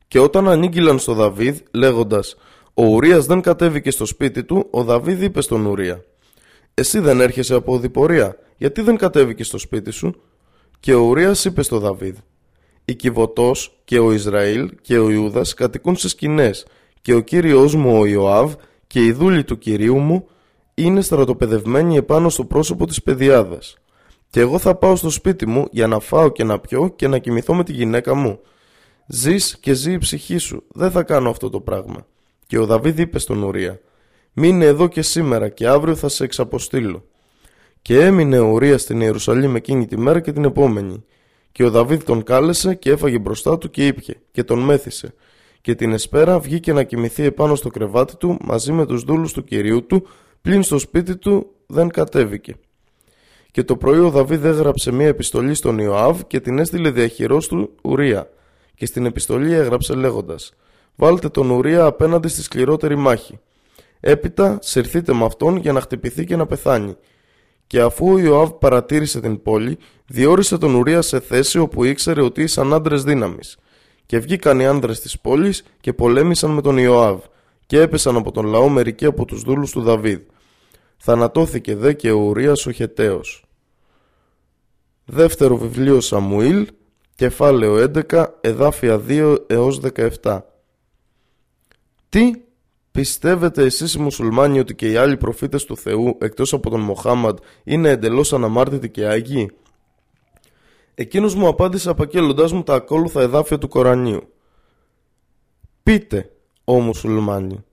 [0.08, 2.36] Και όταν ανήγγυλαν στο Δαβίδ, λέγοντας:
[2.74, 6.04] Ο Ουρίας δεν κατέβηκε στο σπίτι του, ο Δαβίδ είπε στον Ουρία:
[6.74, 10.14] Εσύ δεν έρχεσαι από οδηπορία, γιατί δεν κατέβηκε στο σπίτι σου.
[10.80, 12.16] Και ο Ουρίας είπε στο Δαβίδ:
[12.84, 16.66] Η Κιβωτός και ο Ισραήλ και ο Ιούδας κατοικούν σε σκηνές,
[17.02, 18.54] και ο κύριος μου ο Ιωάβ
[18.86, 20.28] και οι δούλοι του κυρίου μου
[20.74, 23.76] είναι στρατοπεδευμένοι επάνω στο πρόσωπο της παιδιάδας.
[24.30, 27.18] Και εγώ θα πάω στο σπίτι μου για να φάω και να πιω και να
[27.18, 28.40] κοιμηθώ με τη γυναίκα μου
[29.10, 30.64] Ζεις και ζει η ψυχή σου.
[30.68, 32.06] Δεν θα κάνω αυτό το πράγμα.
[32.46, 33.80] Και ο Δαβίδ είπε στον Ουρία
[34.32, 37.04] Μείνε εδώ και σήμερα και αύριο θα σε εξαποστείλω.
[37.82, 41.04] Και έμεινε ο Ουρίας στην Ιερουσαλήμ εκείνη τη μέρα και την επόμενη.
[41.52, 45.14] Και ο Δαβίδ τον κάλεσε και έφαγε μπροστά του και ήπια και τον μέθησε.
[45.60, 49.44] Και την εσπέρα βγήκε να κοιμηθεί επάνω στο κρεβάτι του μαζί με τους δούλους του
[49.44, 50.06] κυρίου του,
[50.42, 52.54] πλην στο σπίτι του δεν κατέβηκε.
[53.50, 57.70] Και το πρωί ο Δαβίδ έγραψε μία επιστολή στον Ιωάβ και την έστειλε διαχειρός του
[57.82, 58.30] Ουρία
[58.78, 60.52] και στην επιστολή έγραψε λέγοντας
[60.96, 63.38] «Βάλτε τον Ουρία απέναντι στη σκληρότερη μάχη.
[64.00, 66.96] Έπειτα συρθείτε με αυτόν για να χτυπηθεί και να πεθάνει».
[67.66, 72.42] Και αφού ο Ιωάβ παρατήρησε την πόλη, διόρισε τον Ουρία σε θέση όπου ήξερε ότι
[72.42, 73.56] ήσαν άντρες δύναμης.
[74.06, 77.20] Και βγήκαν οι άντρε της πόλης και πολέμησαν με τον Ιωάβ,
[77.66, 80.20] και έπεσαν από τον λαό μερικοί από τους δούλους του Δαβίδ.
[80.96, 83.44] Θανατώθηκε δε και ο Ουρίας ο Χεταίος.
[85.04, 86.68] Δεύτερο βιβλίο Σαμουήλ,
[87.18, 89.80] Κεφάλαιο 11, εδάφια 2 έως
[90.22, 90.40] 17
[92.08, 92.30] Τι
[92.90, 97.38] πιστεύετε εσείς οι μουσουλμάνοι ότι και οι άλλοι προφήτες του Θεού εκτός από τον Μοχάμαντ
[97.64, 99.50] είναι εντελώς αναμάρτητοι και άγιοι;
[100.94, 104.32] Εκείνος μου απάντησε απαγγέλλοντάς μου τα ακόλουθα εδάφια του Κορανίου.
[105.82, 106.30] Πείτε,
[106.64, 107.64] ο μουσουλμάνοι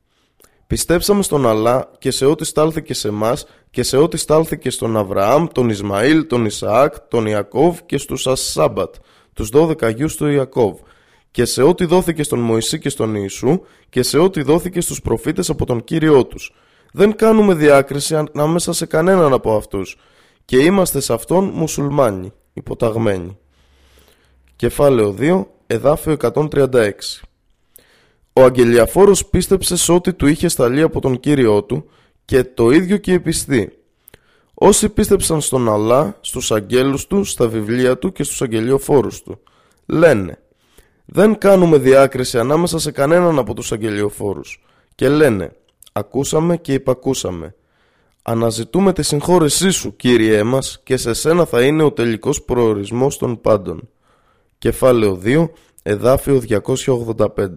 [0.68, 5.48] Πιστέψαμε στον Αλλά και σε ό,τι στάλθηκε σε εμάς και σε ό,τι στάλθηκε στον Αβραάμ,
[5.48, 8.96] τον Ισμαήλ, τον Ισαάκ, τον Ιακώβ και στους Ασσάμπατ
[9.36, 10.80] τους 12 Αγίους του Ιακώβ
[11.32, 15.50] και σε ό,τι δόθηκε στον Μωυσή και στον Ιησού και σε ό,τι δόθηκε στους προφήτες
[15.50, 16.54] από τον Κύριό τους.
[16.92, 19.98] Δεν κάνουμε διάκριση ανάμεσα σε κανέναν από αυτούς
[20.46, 23.38] και είμαστε σε αυτόν μουσουλμάνοι, υποταγμένοι.
[24.56, 26.92] Κεφάλαιο 2, εδάφιο 136
[28.34, 31.90] Ο Αγγελιαφόρος πίστεψε σε ό,τι του είχε σταλεί από τον Κύριό του
[32.26, 33.72] και το ίδιο και η πιστή.
[34.56, 39.40] Όσοι πίστεψαν στον Αλλά, στους αγγέλους του, στα βιβλία του και στους αγγελιοφόρους του.
[39.86, 40.40] Λένε
[41.06, 44.64] δεν κάνουμε διάκριση ανάμεσα σε κανέναν από τους αγγελιοφόρους
[44.96, 45.52] και λένε
[45.92, 47.56] «Ακούσαμε και υπακούσαμε».
[48.22, 53.42] Αναζητούμε τη συγχώρεσή σου, Κύριέ μας, και σε σένα θα είναι ο τελικός προορισμός των
[53.42, 53.90] πάντων.
[54.58, 55.50] Κεφάλαιο 2,
[55.84, 57.48] εδάφιο 285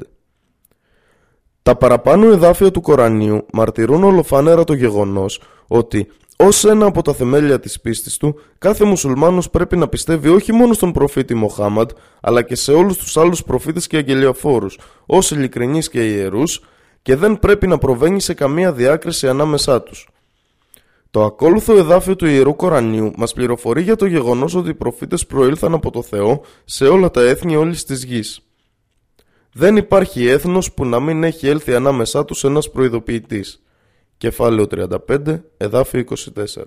[1.62, 6.08] Τα παραπάνω εδάφια του Κορανίου μαρτυρούν ολοφανέρα το γεγονός ότι
[6.40, 10.72] ως ένα από τα θεμέλια της πίστης του, κάθε μουσουλμάνος πρέπει να πιστεύει όχι μόνο
[10.72, 16.06] στον προφήτη Μοχάμαντ, αλλά και σε όλους τους άλλους προφήτες και αγγελιοφόρους, ως ειλικρινείς και
[16.06, 16.60] ιερούς,
[17.02, 20.08] και δεν πρέπει να προβαίνει σε καμία διάκριση ανάμεσά τους.
[21.10, 25.74] Το ακόλουθο εδάφιο του Ιερού Κορανίου μας πληροφορεί για το γεγονός ότι οι προφήτες προήλθαν
[25.74, 28.40] από το Θεό σε όλα τα έθνη όλης της γης.
[29.52, 33.62] Δεν υπάρχει έθνος που να μην έχει έλθει ανάμεσά τους ένας προειδοποιητής.
[34.18, 34.66] Κεφάλαιο
[35.08, 36.04] 35, εδάφιο
[36.46, 36.62] 24.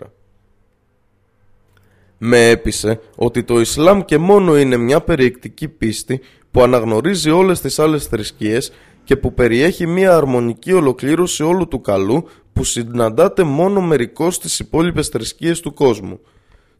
[2.17, 7.79] Με έπεισε ότι το Ισλάμ και μόνο είναι μια περιεκτική πίστη που αναγνωρίζει όλες τις
[7.79, 8.71] άλλες θρησκείες
[9.03, 15.07] και που περιέχει μια αρμονική ολοκλήρωση όλου του καλού που συναντάται μόνο μερικώς στις υπόλοιπες
[15.07, 16.19] θρησκείες του κόσμου.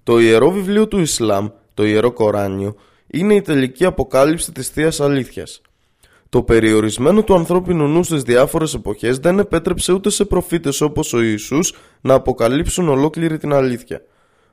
[0.04, 2.76] Το Ιερό Βιβλίο του Ισλάμ, το Ιερό Κοράνιο,
[3.08, 5.62] είναι η τελική αποκάλυψη της Θείας Αλήθειας.
[6.32, 11.22] Το περιορισμένο του ανθρώπινου νου στις διάφορες εποχές δεν επέτρεψε ούτε σε προφήτες όπως ο
[11.22, 14.02] Ιησούς να αποκαλύψουν ολόκληρη την αλήθεια.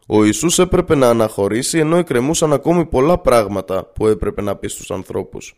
[0.07, 4.91] Ο Ιησούς έπρεπε να αναχωρήσει ενώ εκκρεμούσαν ακόμη πολλά πράγματα που έπρεπε να πει στους
[4.91, 5.55] ανθρώπους.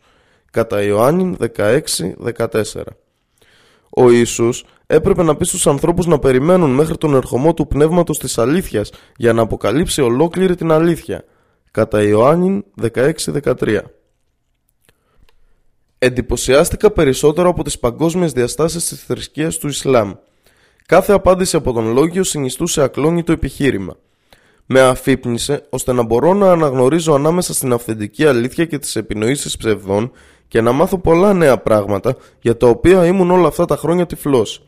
[0.51, 2.47] Κατά Ιωάννη 16-14
[3.89, 8.37] Ο Ιησούς έπρεπε να πει στους ανθρώπους να περιμένουν μέχρι τον ερχομό του πνεύματος της
[8.37, 11.23] αλήθειας για να αποκαλύψει ολόκληρη την αλήθεια.
[11.71, 13.79] Κατά Ιωάννη 16-13
[16.03, 20.11] Εντυπωσιάστηκα περισσότερο από τις παγκόσμιες διαστάσεις της θρησκείας του Ισλάμ.
[20.85, 23.97] Κάθε απάντηση από τον Λόγιο συνιστούσε ακλόνητο επιχείρημα.
[24.65, 30.11] Με αφύπνισε ώστε να μπορώ να αναγνωρίζω ανάμεσα στην αυθεντική αλήθεια και τις επινοήσεις ψευδών
[30.47, 34.65] και να μάθω πολλά νέα πράγματα για τα οποία ήμουν όλα αυτά τα χρόνια τυφλός.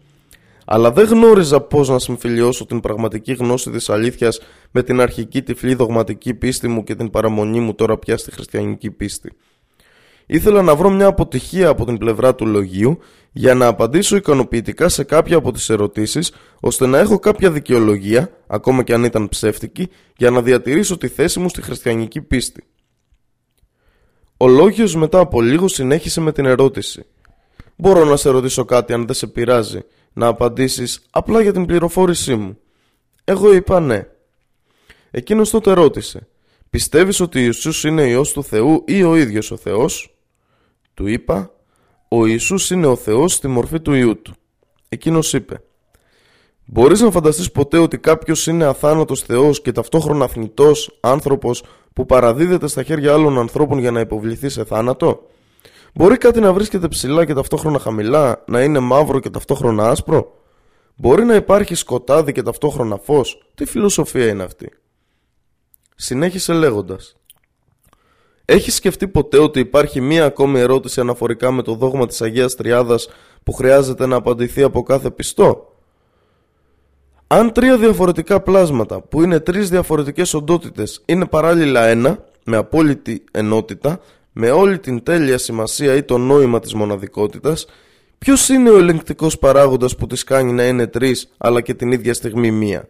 [0.65, 4.39] Αλλά δεν γνώριζα πώς να συμφιλιώσω την πραγματική γνώση της αλήθειας
[4.71, 8.91] με την αρχική τυφλή δογματική πίστη μου και την παραμονή μου τώρα πια στη χριστιανική
[8.91, 9.31] πίστη.
[10.25, 12.99] Ήθελα να βρω μια αποτυχία από την πλευρά του λογίου
[13.31, 18.83] για να απαντήσω ικανοποιητικά σε κάποια από τις ερωτήσεις ώστε να έχω κάποια δικαιολογία, ακόμα
[18.83, 22.63] και αν ήταν ψεύτικη, για να διατηρήσω τη θέση μου στη χριστιανική πίστη.
[24.37, 27.05] Ο Λόγιος μετά από λίγο συνέχισε με την ερώτηση.
[27.75, 29.79] Μπορώ να σε ρωτήσω κάτι αν δεν σε πειράζει,
[30.13, 32.57] να απαντήσεις απλά για την πληροφόρησή μου;
[33.23, 34.07] Εγώ είπα ναι.
[35.11, 36.27] Εκείνος τότε ρώτησε.
[36.69, 40.12] Πιστεύεις ότι ο Ιησούς είναι Υιός του Θεού ή ο ίδιος ο Θεός;
[40.93, 41.51] Του είπα,
[42.07, 44.33] ο Ιησούς είναι ο Θεός στη μορφή του Υιού Του.
[44.89, 45.61] Εκείνος είπε,
[46.65, 52.67] Μπορείς να φανταστείς ποτέ ότι κάποιος είναι αθάνατος Θεός και ταυτόχρονα θνητός άνθρωπος που παραδίδεται
[52.67, 55.27] στα χέρια άλλων ανθρώπων για να υποβληθεί σε θάνατο;
[55.93, 60.37] Μπορεί κάτι να βρίσκεται ψηλά και ταυτόχρονα χαμηλά, να είναι μαύρο και ταυτόχρονα άσπρο;
[60.95, 64.71] Μπορεί να υπάρχει σκοτάδι και ταυτόχρονα φως; Τι φιλοσοφία είναι αυτή;
[65.95, 67.15] Συνέχισε λέγοντας
[68.45, 73.09] έχεις σκεφτεί ποτέ ότι υπάρχει μία ακόμη ερώτηση αναφορικά με το δόγμα της Αγίας Τριάδας
[73.43, 75.75] που χρειάζεται να απαντηθεί από κάθε πιστό;
[77.27, 83.99] Αν τρία διαφορετικά πλάσματα που είναι τρεις διαφορετικές οντότητες είναι παράλληλα ένα, με απόλυτη ενότητα,
[84.31, 87.65] με όλη την τέλεια σημασία ή το νόημα της μοναδικότητας,
[88.17, 92.13] ποιος είναι ο ελεγκτικός παράγοντας που τις κάνει να είναι τρεις αλλά και την ίδια
[92.13, 92.87] στιγμή μία;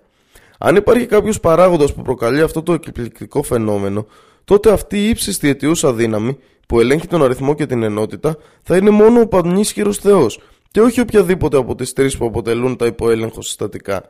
[0.58, 4.06] Αν υπάρχει κάποιος παράγοντας που προκαλεί αυτό το εκπληκτικό φαινόμενο,
[4.46, 8.90] τότε αυτή η ύψιστη αιτιούσα δύναμη που ελέγχει τον αριθμό και την ενότητα θα είναι
[8.90, 10.40] μόνο ο πανίσχυρος Θεός
[10.72, 14.04] και όχι οποιαδήποτε από τις τρεις που αποτελούν τα υποέλεγχο συστατικά.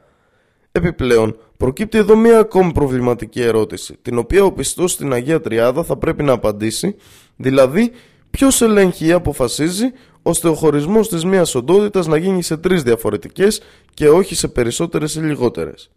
[0.72, 5.98] Επιπλέον, προκύπτει εδώ μία ακόμη προβληματική ερώτηση, την οποία ο πιστός στην Αγία Τριάδα θα
[5.98, 6.96] πρέπει να απαντήσει,
[7.36, 7.92] δηλαδή
[8.30, 9.86] ποιος ελέγχει ή αποφασίζει
[10.22, 13.62] ώστε ο χωρισμός της μίας οντότητας να γίνει σε τρεις διαφορετικές
[13.94, 15.90] και όχι σε περισσότερες ή λιγότερες.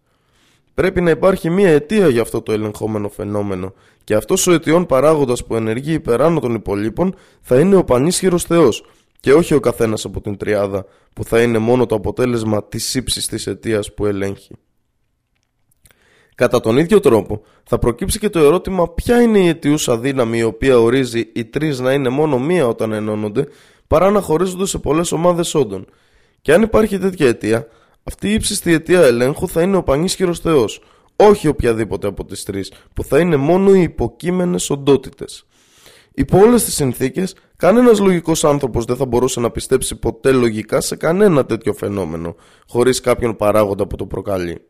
[0.74, 3.74] Πρέπει να υπάρχει μία αιτία για αυτό το ελεγχόμενο φαινόμενο
[4.06, 8.84] και αυτός ο αιτιών παράγοντας που ενεργεί υπεράνω των υπολείπων θα είναι ο πανίσχυρος Θεός
[9.20, 13.26] και όχι ο καθένας από την τριάδα που θα είναι μόνο το αποτέλεσμα της ύψης
[13.26, 14.54] της αιτίας που ελέγχει.
[16.34, 20.42] Κατά τον ίδιο τρόπο θα προκύψει και το ερώτημα ποια είναι η αιτιούσα δύναμη η
[20.42, 23.46] οποία ορίζει οι τρεις να είναι μόνο μία όταν ενώνονται
[23.86, 25.86] παρά να χωρίζονται σε πολλές ομάδες όντων.
[26.40, 27.66] Και αν υπάρχει τέτοια αιτία,
[28.04, 30.80] αυτή η ύψιστη αιτία ελέγχου θα είναι ο πανίσχυρος Θεός,
[31.16, 35.46] όχι οποιαδήποτε από τις τρεις, που θα είναι μόνο οι υποκείμενες οντότητες.
[36.14, 40.96] Υπό όλες τις συνθήκες, κανένας λογικός άνθρωπος δεν θα μπορούσε να πιστέψει ποτέ λογικά σε
[40.96, 42.34] κανένα τέτοιο φαινόμενο,
[42.68, 44.60] χωρίς κάποιον παράγοντα που το προκαλεί.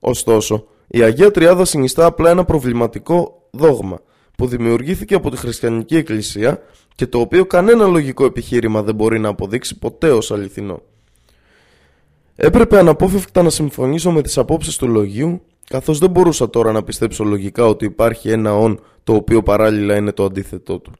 [0.00, 4.00] Ωστόσο, η Αγία Τριάδα συνιστά απλά ένα προβληματικό δόγμα,
[4.36, 6.62] που δημιουργήθηκε από τη Χριστιανική Εκκλησία
[6.94, 10.82] και το οποίο κανένα λογικό επιχείρημα δεν μπορεί να αποδείξει ποτέ ως αληθινό.
[12.42, 17.24] Έπρεπε αναπόφευκτα να συμφωνήσω με τις απόψεις του λογίου, καθώς δεν μπορούσα τώρα να πιστέψω
[17.24, 20.92] λογικά ότι υπάρχει ένα «ον» το οποίο παράλληλα είναι το αντίθετό του.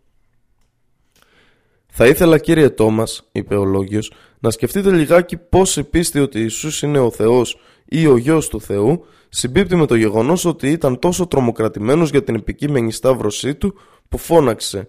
[1.87, 6.83] Θα ήθελα κύριε Τόμας, είπε ο Λόγιος, να σκεφτείτε λιγάκι πώς η πίστη ότι Ιησούς
[6.83, 11.27] είναι ο Θεός ή ο Γιος του Θεού συμπίπτει με το γεγονός ότι ήταν τόσο
[11.27, 13.75] τρομοκρατημένος για την επικείμενη σταύρωσή του
[14.09, 14.89] που φώναξε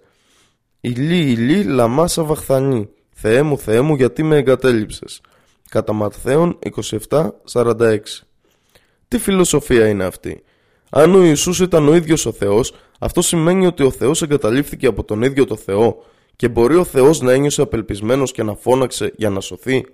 [0.81, 5.21] «Ηλί, ηλί, λαμάσα βαχθανή, Θεέ μου, Θεέ μου, γιατί με εγκατέλειψες»
[5.71, 6.59] κατά Ματθαίον
[7.09, 7.97] 27-46.
[9.07, 10.43] Τι φιλοσοφία είναι αυτή;
[10.89, 15.03] Αν ο Ιησούς ήταν ο ίδιος ο Θεός, αυτό σημαίνει ότι ο Θεός εγκαταλείφθηκε από
[15.03, 16.03] τον ίδιο το Θεό
[16.35, 19.85] και μπορεί ο Θεός να ένιωσε απελπισμένος και να φώναξε για να σωθεί;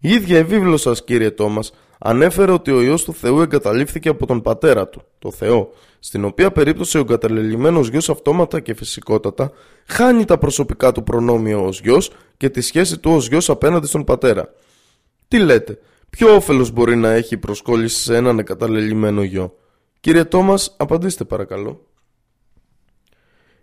[0.00, 4.26] Η ίδια η βίβλος σας κύριε Τόμας ανέφερε ότι ο Υιός του Θεού εγκαταλείφθηκε από
[4.26, 9.50] τον πατέρα του, το Θεό, στην οποία περίπτωση ο εγκαταλελειμμένος γιος αυτόματα και φυσικότατα
[9.86, 14.04] χάνει τα προσωπικά του προνόμια ως γιος και τη σχέση του ως γιος απέναντι στον
[14.04, 14.52] πατέρα.
[15.28, 15.78] Τι λέτε,
[16.10, 19.54] ποιο όφελος μπορεί να έχει η προσκόλληση σε έναν εγκαταλελειμμένο γιο;
[20.00, 21.86] Κύριε Τόμας, απαντήστε παρακαλώ.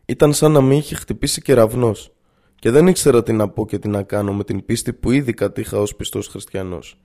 [0.06, 2.12] Ήταν σαν να με είχε χτυπήσει κεραυνός
[2.56, 5.34] και δεν ήξερα τι να πω και τι να κάνω με την πίστη που ήδη
[5.34, 6.98] κατήχα ως πιστός χριστιανός.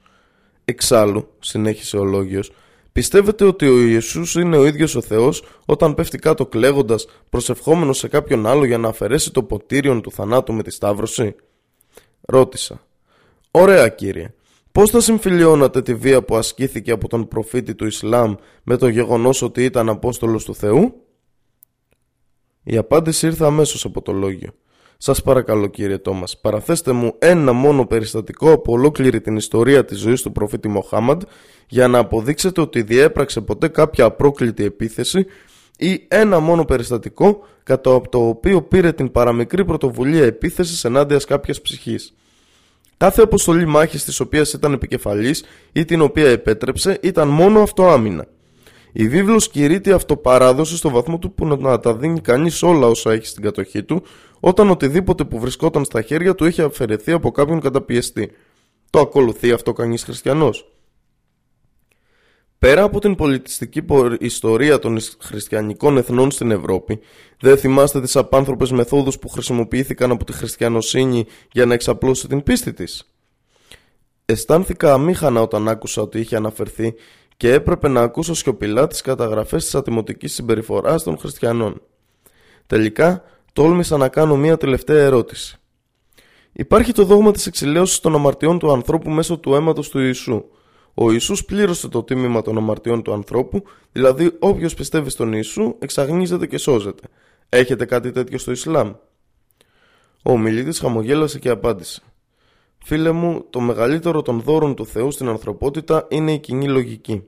[0.64, 2.52] Εξάλλου, συνέχισε ο Λόγιος,
[2.92, 8.08] πιστεύετε ότι ο Ιησούς είναι ο ίδιος ο Θεός όταν πέφτει κάτω κλαίγοντας, προσευχόμενος σε
[8.08, 11.34] κάποιον άλλο για να αφαιρέσει το ποτήριον του θανάτου με τη σταύρωση;
[12.30, 12.80] Ρώτησα.
[13.50, 14.34] Ωραία κύριε.
[14.72, 19.42] Πώς θα συμφιλιώνατε τη βία που ασκήθηκε από τον προφήτη του Ισλάμ με το γεγονός
[19.42, 21.06] ότι ήταν Απόστολος του Θεού;
[22.62, 24.50] Η απάντηση ήρθε αμέσως από το λόγιο.
[24.96, 30.22] Σας παρακαλώ κύριε Τόμας, παραθέστε μου ένα μόνο περιστατικό από ολόκληρη την ιστορία της ζωής
[30.22, 31.22] του προφήτη Μοχάμαντ
[31.68, 35.26] για να αποδείξετε ότι διέπραξε ποτέ κάποια απρόκλητη επίθεση
[35.78, 42.14] ή ένα μόνο περιστατικό κατά το οποίο πήρε την παραμικρή πρωτοβουλία επίθεσης ενάντια κάποιας ψυχής.
[43.00, 48.26] Κάθε αποστολή μάχης της οποίας ήταν επικεφαλής ή την οποία επέτρεψε ήταν μόνο αυτοάμυνα.
[48.92, 53.26] Η βίβλος κηρύττει αυτοπαράδοση στο βαθμό του που να τα δίνει κανείς όλα όσα έχει
[53.26, 54.02] στην κατοχή του
[54.40, 58.30] όταν οτιδήποτε που βρισκόταν στα χέρια του είχε αφαιρεθεί από κάποιον καταπιεστή.
[58.90, 60.72] Το ακολουθεί αυτό κανείς χριστιανός.
[62.60, 63.84] Πέρα από την πολιτιστική
[64.18, 67.00] ιστορία των χριστιανικών εθνών στην Ευρώπη,
[67.40, 72.72] δεν θυμάστε τις απάνθρωπες μεθόδους που χρησιμοποιήθηκαν από τη χριστιανοσύνη για να εξαπλώσει την πίστη
[72.72, 73.14] της;
[74.24, 76.94] Αισθάνθηκα αμήχανα όταν άκουσα ότι είχε αναφερθεί
[77.36, 81.82] και έπρεπε να ακούσω σιωπηλά τις καταγραφές της ατιμωτικής συμπεριφοράς των χριστιανών.
[82.66, 85.58] Τελικά, τόλμησα να κάνω μία τελευταία ερώτηση.
[86.52, 90.44] Υπάρχει το δόγμα της εξηλαίωσης των αμαρτιών του ανθρώπου μέσω του αίματος του Ιησού.
[91.02, 96.46] Ο Ιησούς πλήρωσε το τίμημα των αμαρτιών του ανθρώπου, δηλαδή όποιος πιστεύει στον Ιησού εξαγνίζεται
[96.46, 97.02] και σώζεται.
[97.48, 98.88] Έχετε κάτι τέτοιο στο Ισλάμ;
[100.22, 102.02] Ο ομιλητής χαμογέλασε και απάντησε.
[102.84, 107.22] Φίλε μου, το μεγαλύτερο των δώρων του Θεού στην ανθρωπότητα είναι η κοινή λογική.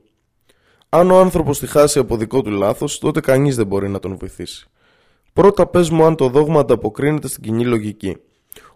[0.89, 4.17] Αν ο άνθρωπος τη χάσει από δικό του λάθος, τότε κανείς δεν μπορεί να τον
[4.17, 4.67] βοηθήσει.
[5.33, 8.17] Πρώτα πες μου αν το δόγμα ανταποκρίνεται στην κοινή λογική.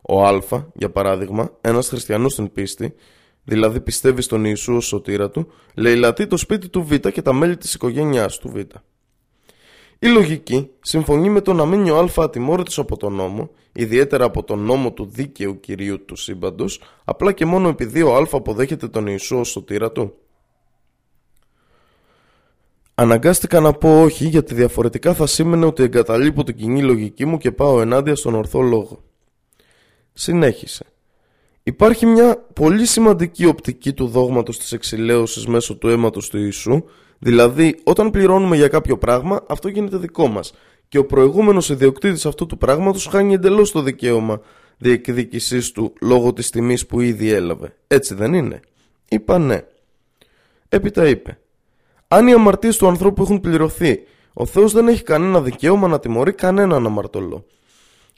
[0.01, 0.41] Ο Α,
[0.73, 2.93] για παράδειγμα, ένας χριστιανός στην πίστη,
[3.47, 7.57] δηλαδή πιστεύει στον Ιησού ως σωτήρα του, λαιλατεί το σπίτι του Β και τα μέλη
[7.57, 8.55] της οικογένειάς του Β.
[9.99, 14.43] Η λογική συμφωνεί με το να μείνει ο Α ατιμόρυτος από τον νόμο, ιδιαίτερα από
[14.43, 19.07] τον νόμο του δίκαιου κυρίου του σύμπαντος, απλά και μόνο επειδή ο Α αποδέχεται τον
[19.07, 20.13] Ιησού ως σωτήρα του.
[22.95, 27.51] Αναγκάστηκα να πω όχι γιατί διαφορετικά θα σήμαινε ότι εγκαταλείπω την κοινή λογική μου και
[27.51, 29.03] πάω ενάντια στον ορθό λόγο.
[30.13, 30.85] Συνέχισε.
[31.67, 36.83] Υπάρχει μια πολύ σημαντική οπτική του δόγματος της εξηλαίωσης μέσω του αίματος του Ιησού
[37.19, 40.53] Δηλαδή, όταν πληρώνουμε για κάποιο πράγμα, αυτό γίνεται δικό μας.
[40.87, 44.41] Και ο προηγούμενος ιδιοκτήτης αυτού του πράγματος χάνει εντελώς το δικαίωμα
[44.77, 47.75] διεκδίκησής του λόγω της τιμής που ήδη έλαβε.
[47.87, 48.59] Έτσι δεν είναι;
[49.09, 49.63] Είπα ναι.
[50.69, 51.39] Έπειτα είπε.
[52.07, 54.03] Αν οι αμαρτίες του ανθρώπου έχουν πληρωθεί,
[54.33, 57.45] ο Θεός δεν έχει κανένα δικαίωμα να τιμωρεί κανέναν αμαρτωλό.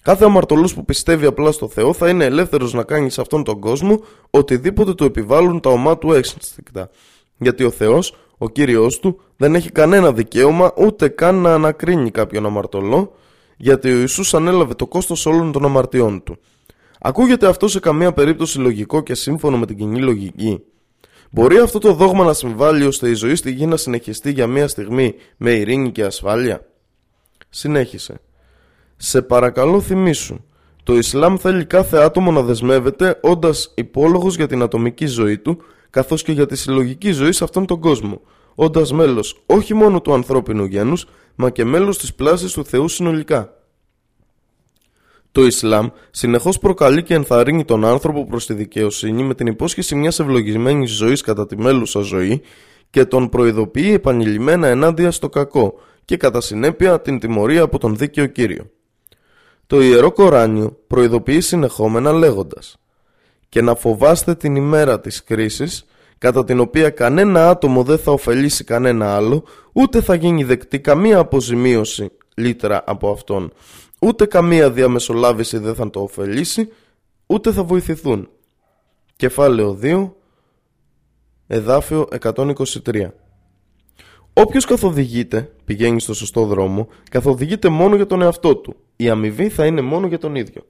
[0.10, 3.60] Κάθε αμαρτωλός που πιστεύει απλά στο Θεό θα είναι ελεύθερος να κάνει σε αυτόν τον
[3.60, 6.90] κόσμο οτιδήποτε του επιβάλλουν τα ομά του έξινστικτα.
[7.38, 12.46] Γιατί ο Θεός ο κύριος του δεν έχει κανένα δικαίωμα ούτε καν να ανακρίνει κάποιον
[12.46, 13.16] αμαρτωλό
[13.58, 16.38] γιατί ο Ιησούς ανέλαβε το κόστος όλων των αμαρτιών του.
[17.00, 20.64] Ακούγεται αυτό σε καμία περίπτωση λογικό και σύμφωνο με την κοινή λογική.
[21.32, 24.68] Μπορεί αυτό το δόγμα να συμβάλλει ώστε η ζωή στη γη να συνεχιστεί για μία
[24.68, 26.66] στιγμή με ειρήνη και ασφάλεια;
[27.50, 28.22] Συνέχισε.
[29.02, 30.40] Σε παρακαλώ θυμήσου.
[30.84, 36.24] Το Ισλάμ θέλει κάθε άτομο να δεσμεύεται όντας υπόλογος για την ατομική ζωή του καθώς
[36.24, 38.22] και για τη συλλογική ζωή σε αυτόν τον κόσμο,
[38.56, 43.54] όντας μέλος όχι μόνο του ανθρώπινου γένους, μα και μέλος της πλάσης του Θεού συνολικά.
[45.32, 50.20] Το Ισλάμ συνεχώς προκαλεί και ενθαρρύνει τον άνθρωπο προς τη δικαιοσύνη με την υπόσχεση μιας
[50.20, 52.42] ευλογισμένης ζωής κατά τη μέλουσα ζωή
[52.90, 55.74] και τον προειδοποιεί επανειλημμένα ενάντια στο κακό
[56.06, 58.70] και κατά συνέπεια την τιμωρία από τον δίκαιο Κύριο.
[59.70, 62.78] Το Ιερό Κοράνιο προειδοποιεί συνεχόμενα λέγοντας
[63.50, 65.86] «Και να φοβάστε την ημέρα της κρίσης,
[66.18, 69.44] κατά την οποία κανένα άτομο δεν θα ωφελήσει κανένα άλλο,
[69.74, 73.52] ούτε θα γίνει δεκτή καμία αποζημίωση λίτρα από αυτόν,
[74.00, 76.70] ούτε καμία διαμεσολάβηση δεν θα το ωφελήσει,
[77.26, 78.30] ούτε θα βοηθηθούν».
[79.16, 80.12] Κεφάλαιο 2,
[81.48, 83.14] εδάφιο 123
[84.34, 88.76] Όποιος καθοδηγείται, πηγαίνει στο σωστό δρόμο, καθοδηγείται μόνο για τον εαυτό του.
[89.02, 90.66] Η αμοιβή θα είναι μόνο για τον ίδιο.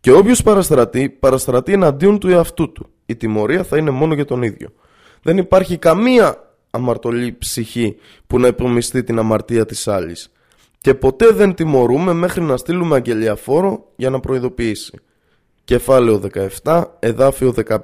[0.00, 2.88] Και όποιος παραστρατεί, παραστρατεί εναντίον του εαυτού του.
[3.06, 4.68] Η τιμωρία θα είναι μόνο για τον ίδιο.
[5.22, 7.96] Δεν υπάρχει καμία αμαρτωλή ψυχή
[8.26, 10.32] που να υπομειστεί την αμαρτία της άλλης.
[10.78, 14.98] Και ποτέ δεν τιμωρούμε μέχρι να στείλουμε αγγελιαφόρο για να προειδοποιήσει.
[15.64, 16.20] Κεφάλαιο
[16.62, 17.76] 17, εδάφιο 15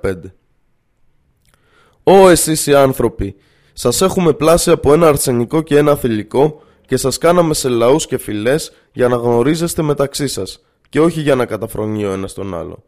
[2.03, 3.37] Ω εσείς οι άνθρωποι,
[3.73, 8.19] σας έχουμε πλάσει από ένα αρσενικό και ένα θηλυκό και σας κάναμε σε λαούς και
[8.19, 12.83] φυλές για να γνωρίζεστε μεταξύ σας και όχι για να καταφρονεί ο ένας τον άλλο.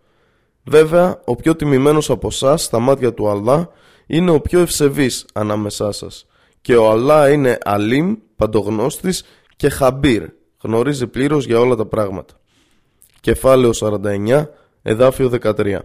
[0.65, 3.71] Βέβαια, ο πιο τιμημένος από εσάς στα μάτια του Αλλά
[4.07, 6.27] είναι ο πιο ευσεβής ανάμεσά σας
[6.61, 9.25] και ο Αλλά είναι Αλίμ, παντογνώστης
[9.57, 10.23] και Χαμπίρ,
[10.63, 12.35] γνωρίζει πλήρως για όλα τα πράγματα.
[13.21, 14.45] Κεφάλαιο 49,
[14.83, 15.79] εδάφιο 13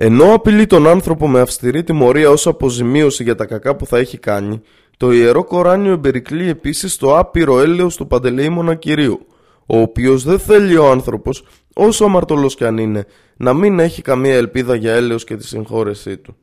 [0.00, 4.18] ενώ απειλεί τον άνθρωπο με αυστηρή τιμωρία ως αποζημίωση για τα κακά που θα έχει
[4.18, 4.60] κάνει,
[4.98, 9.26] το Ιερό Κοράνιο εμπερικλεί επίσης το άπειρο έλεος του Παντελεήμονα Κυρίου,
[9.66, 11.44] ο οποίος δεν θέλει ο άνθρωπος,
[11.74, 16.16] όσο αμαρτωλός κι αν είναι, να μην έχει καμία ελπίδα για έλεος και τη συγχώρεσή
[16.16, 16.36] του.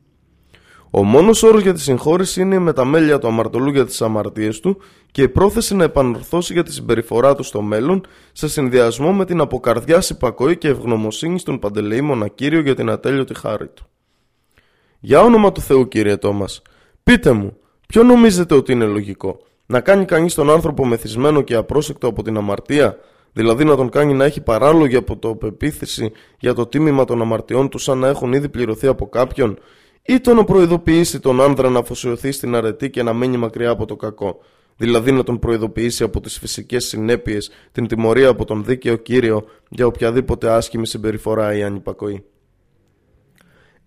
[0.90, 4.80] Ο μόνος όρος για τη συγχώρεση είναι η μεταμέλεια του αμαρτωλού για τις αμαρτίες του
[5.10, 9.40] και η πρόθεση να επανορθώσει για τη συμπεριφορά του στο μέλλον σε συνδυασμό με την
[9.40, 13.86] αποκαρδιά υπακοή και ευγνωμοσύνη στον Παντελεήμονα Κύριο για την ατέλειωτη χάρη του.
[15.00, 16.62] Για όνομα του Θεού, κύριε Τόμας,
[17.02, 17.56] πείτε μου,
[17.86, 22.36] ποιο νομίζετε ότι είναι λογικό, να κάνει κανείς τον άνθρωπο μεθυσμένο και απρόσεκτο από την
[22.36, 22.98] αμαρτία,
[23.32, 27.68] δηλαδή να τον κάνει να έχει παράλογη από το πεποίθηση για το τίμημα των αμαρτιών
[27.68, 29.58] του σαν να έχουν ήδη πληρωθεί από κάποιον;
[30.02, 33.86] Ή το να προειδοποιήσει τον άνδρα να αφοσιωθεί στην αρετή και να μένει μακριά από
[33.86, 34.38] το κακό;
[34.76, 39.86] Δηλαδή να τον προειδοποιήσει από τις φυσικές συνέπειες, την τιμωρία από τον δίκαιο Κύριο για
[39.86, 42.24] οποιαδήποτε άσχημη συμπεριφορά ή ανυπακοή;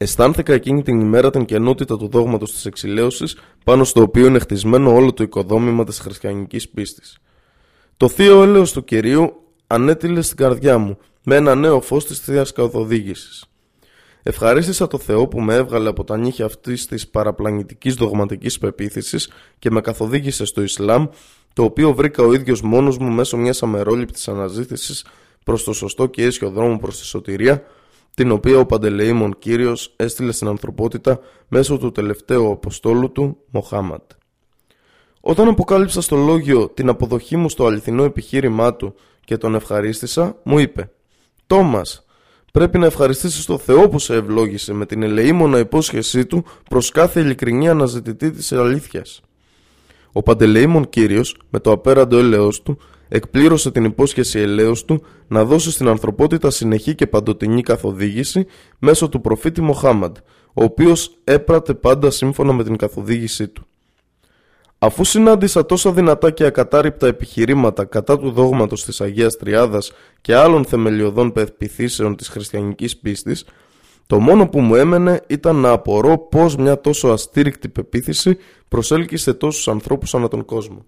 [0.02, 4.94] Αισθάνθηκα εκείνη την ημέρα την κενότητα του δόγματος της εξηλαίωσης πάνω στο οποίο είναι χτισμένο
[4.94, 7.18] όλο το οικοδόμημα της χριστιανικής πίστης.
[7.98, 9.34] Το θείο έλεος του Κυρίου
[9.68, 13.46] ανέτειλε στην καρδιά μου με ένα νέο φως της Θείας Καθοδήγησης.
[14.24, 19.30] Ευχαρίστησα το Θεό που με έβγαλε από τα νύχια αυτής της παραπλανητικής δογματικής πεποίθησης
[19.60, 21.08] και με καθοδήγησε στο Ισλάμ,
[21.54, 25.06] το οποίο βρήκα ο ίδιος μόνος μου μέσω μιας αμερόληπτης αναζήτησης
[25.44, 27.64] προς το σωστό και ίσιο δρόμο προς τη σωτηρία,
[28.20, 34.02] την οποία ο Παντελεήμων κύριος έστειλε στην ανθρωπότητα μέσω του τελευταίου αποστόλου του, Μοχάμαντ.
[35.22, 38.96] Όταν αποκάλυψα στο λόγιο την αποδοχή μου στο αληθινό επιχείρημά του
[39.26, 40.92] και τον ευχαρίστησα, μου είπε
[41.48, 42.06] «Τόμας,
[42.52, 47.20] Πρέπει να ευχαριστήσεις τον Θεό που σε ευλόγησε με την ελεήμονα υπόσχεσή του προς κάθε
[47.20, 49.22] ειλικρινή αναζητητή της αλήθειας.
[50.12, 52.78] Ο Παντελεήμων Κύριος, με το απέραντο έλεος του,
[53.10, 58.46] εκπλήρωσε την υπόσχεση ελέος του να δώσει στην ανθρωπότητα συνεχή και παντοτινή καθοδήγηση
[58.80, 60.18] μέσω του προφήτη Μοχάμαντ,
[60.54, 63.64] ο οποίος έπρατε πάντα σύμφωνα με την καθοδήγησή του.
[64.80, 69.92] Αφού συνάντησα τόσα δυνατά και ακατάρρυπτα επιχειρήματα κατά του δόγματος της Αγίας Τριάδας
[70.22, 73.46] και άλλων θεμελιωδών πεπιθήσεων της χριστιανικής πίστης,
[74.08, 78.38] το μόνο που μου έμενε ήταν να απορώ πως μια τόσο αστήρικτη πεποίθηση
[78.68, 80.86] προσέλκυσε τόσους ανθρώπους ανά τον κόσμο.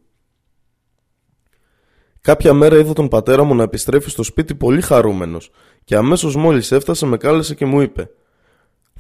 [2.21, 5.51] Κάποια μέρα είδα τον πατέρα μου να επιστρέφει στο σπίτι πολύ χαρούμενος
[5.83, 8.09] και αμέσως μόλις έφτασε με κάλεσε και μου είπε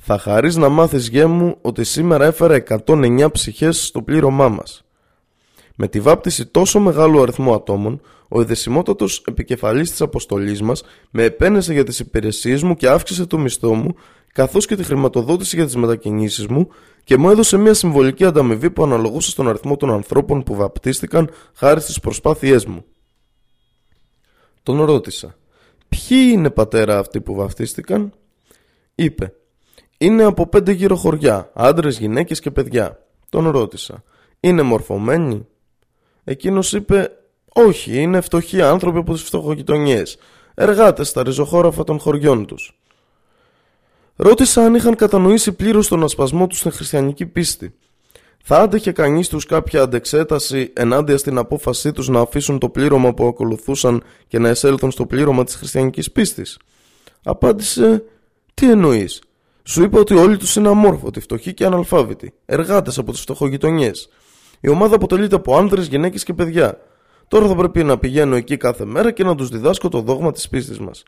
[0.03, 4.83] θα χαρείς να μάθεις γέ μου ότι σήμερα έφερα 109 ψυχές στο πλήρωμά μας.
[5.75, 11.73] Με τη βάπτιση τόσο μεγάλου αριθμού ατόμων, ο εδεσιμότατος επικεφαλής της αποστολής μας με επένεσε
[11.73, 13.95] για τις υπηρεσίες μου και αύξησε το μισθό μου,
[14.33, 16.67] καθώς και τη χρηματοδότηση για τις μετακινήσεις μου
[17.03, 21.81] και μου έδωσε μια συμβολική ανταμοιβή που αναλογούσε στον αριθμό των ανθρώπων που βαπτίστηκαν χάρη
[21.81, 22.85] στις προσπάθειές μου.
[24.63, 25.35] Τον ρώτησα,
[25.89, 28.13] ποιοι είναι πατέρα αυτοί που βαπτίστηκαν;
[28.95, 29.33] Είπε,
[29.97, 33.05] Είναι από πέντε γύρω χωριά, άντρες, γυναίκες και παιδιά.
[33.29, 34.03] Τον ρώτησα.
[34.39, 35.47] Είναι μορφωμένοι;
[36.23, 37.11] Εκείνος είπε
[37.53, 40.17] όχι, είναι φτωχοί άνθρωποι από τις φτωχογειτονιές.
[40.53, 42.79] Εργάτες στα ριζοχώραφα των χωριών τους.
[44.15, 47.75] Ρώτησα αν είχαν κατανοήσει πλήρως τον ασπασμό τους στην χριστιανική πίστη.
[48.43, 53.27] Θα άντεχε κανείς τους κάποια αντεξέταση ενάντια στην απόφασή τους να αφήσουν το πλήρωμα που
[53.27, 56.59] ακολουθούσαν και να εισέλθουν στο πλήρωμα της χριστιανικής πίστης.
[57.23, 58.03] Απάντησε,
[58.53, 59.21] τι εννοείς;
[59.63, 64.09] Σου είπα ότι όλοι τους είναι αμόρφωτοι, φτωχοί και αναλφάβητοι, εργάτες από τις φτωχογειτονιές.
[64.59, 66.77] Η ομάδα αποτελείται από άνδρες, γυναίκες και παιδιά.
[67.27, 70.49] Τώρα θα πρέπει να πηγαίνω εκεί κάθε μέρα και να τους διδάσκω το δόγμα της
[70.49, 71.03] πίστης μας.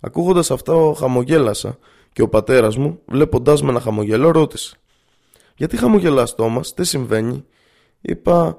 [0.00, 1.78] Ακούγοντας αυτά χαμογέλασα
[2.12, 4.76] και ο πατέρας μου, βλέποντάς με ένα χαμογελό, ρώτησε
[5.58, 7.44] «Γιατί χαμογελάς Τόμας, τι συμβαίνει»
[8.00, 8.58] Είπα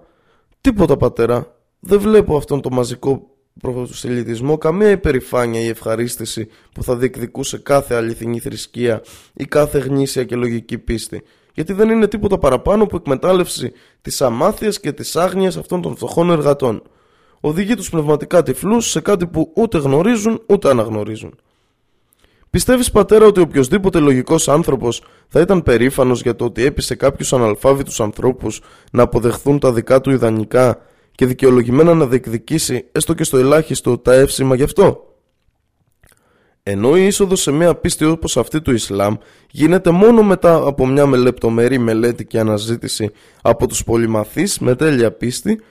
[0.62, 3.30] «Τίποτα πατέρα, δεν βλέπω αυτόν τον μαζικό
[3.62, 9.02] προσελητισμό καμία υπερηφάνεια ή ευχαρίστηση που θα διεκδικούσε κάθε αληθινή θρησκεία
[9.34, 11.24] ή κάθε γνήσια και λογική πίστη
[11.54, 13.72] γιατί δεν είναι τίποτα παραπάνω από εκμετάλλευση
[14.02, 16.82] της αμάθειας και της άγνοιας αυτών των φτωχών εργατών.
[17.39, 21.36] Οδηγεί τους πνευματικά τυφλούς σε κάτι που ούτε γνωρίζουν ούτε αναγνωρίζουν.
[22.50, 28.00] Πιστεύεις, πατέρα, ότι οποιοδήποτε λογικός άνθρωπος θα ήταν περήφανος για το ότι έπεισε κάποιους αναλφάβητους
[28.00, 30.82] ανθρώπους να αποδεχθούν τα δικά του ιδανικά
[31.12, 35.16] και δικαιολογημένα να διεκδικήσει έστω και στο ελάχιστο τα εύσημα γι' αυτό;
[36.64, 39.16] Ενώ η είσοδος σε μια πίστη όπως αυτή του Ισλάμ
[39.52, 45.12] γίνεται μόνο μετά από μια με λεπτομερή μελέτη και αναζήτηση από τους πολυμαθείς με τέλεια
[45.12, 45.62] πίστη,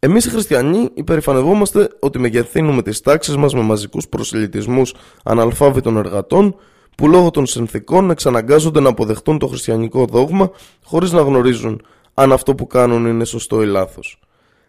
[0.00, 4.94] εμείς οι χριστιανοί υπερηφανευόμαστε ότι μεγεθύνουμε τις τάξεις μας με μαζικούς προσελητισμούς
[5.24, 6.56] αναλφάβητων εργατών
[6.96, 10.50] που λόγω των συνθήκων εξαναγκάζονται να αποδεχτούν το χριστιανικό δόγμα
[10.84, 11.82] χωρίς να γνωρίζουν
[12.14, 14.20] αν αυτό που κάνουν είναι σωστό ή λάθος.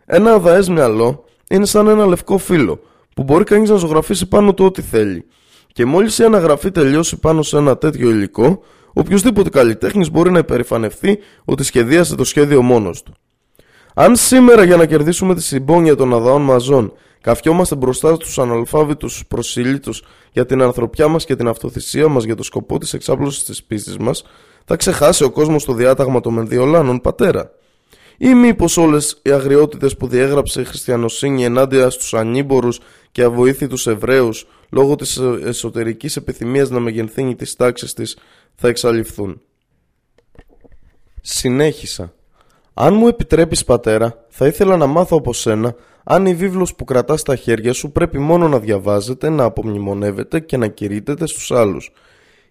[0.06, 2.80] Ένα αδαές μυαλό είναι σαν ένα λευκό φύλλο
[3.16, 5.26] που μπορεί κανείς να ζωγραφίσει πάνω του ό,τι θέλει
[5.74, 8.62] και μόλις η αναγραφή τελειώσει πάνω σε ένα τέτοιο υλικό,
[8.94, 13.14] οποιοδήποτε καλλιτέχνης μπορεί να υπερηφανευτεί ότι σχεδίασε το σχέδιο μόνος του.
[14.02, 20.04] Αν σήμερα για να κερδίσουμε τη συμπόνια των αδαών μαζών καφιόμαστε μπροστά στους αναλφάβητους προσήλυτους
[20.32, 23.98] για την ανθρωπιά μας και την αυτοθυσία μας για το σκοπό της εξάπλωσης της πίστης
[23.98, 24.24] μας,
[24.66, 27.52] θα ξεχάσει ο κόσμος το διάταγμα των Μενδιολάνων πατέρα.
[28.18, 32.80] Ή μήπως όλες οι αγριότητες που διέγραψε η χριστιανοσύνη ενάντια στους ανήμπορους
[33.12, 38.18] και αβοήθητους Εβραίους λόγω της εσωτερικής επιθυμίας να μεγενθύνει τις τάξεις της
[38.56, 39.42] θα εξαλειφθούν.
[41.22, 42.14] Συνέχισα.
[42.82, 47.20] Αν μου επιτρέπεις πατέρα, θα ήθελα να μάθω από σένα αν η βίβλος που κρατάς
[47.20, 51.92] στα χέρια σου πρέπει μόνο να διαβάζεται, να απομνημονεύεται και να κηρύτεται στους άλλους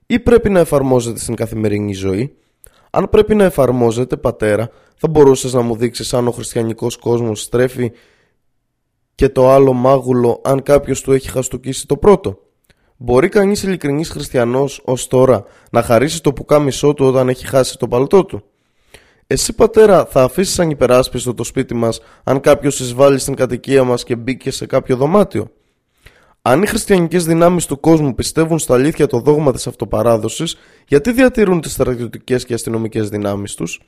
[0.07, 2.37] ή πρέπει να εφαρμόζεται στην καθημερινή ζωή.
[2.91, 7.93] Αν πρέπει να εφαρμόζεται πατέρα, θα μπορούσες να μου δείξεις αν ο χριστιανικός κόσμος στρέφει
[9.15, 12.39] και το άλλο μάγουλο αν κάποιος του έχει χαστοκίσει το πρώτο.
[12.97, 17.89] Μπορεί κανείς ειλικρινής χριστιανός ως τώρα να χαρίσει το πουκάμισό του όταν έχει χάσει το
[17.89, 18.43] παλτό του;
[19.31, 24.17] Εσύ πατέρα θα αφήσεις ανυπεράσπιστο το σπίτι μας αν κάποιος εισβάλλει στην κατοικία μας και
[24.17, 25.51] μπήκε σε κάποιο δωμάτιο;
[26.43, 30.57] Αν οι χριστιανικές δυνάμεις του κόσμου πιστεύουν στα αλήθεια το δόγμα της αυτοπαράδοσης,
[30.89, 33.81] γιατί διατηρούν τις στρατιωτικές και αστυνομικές δυνάμεις τους;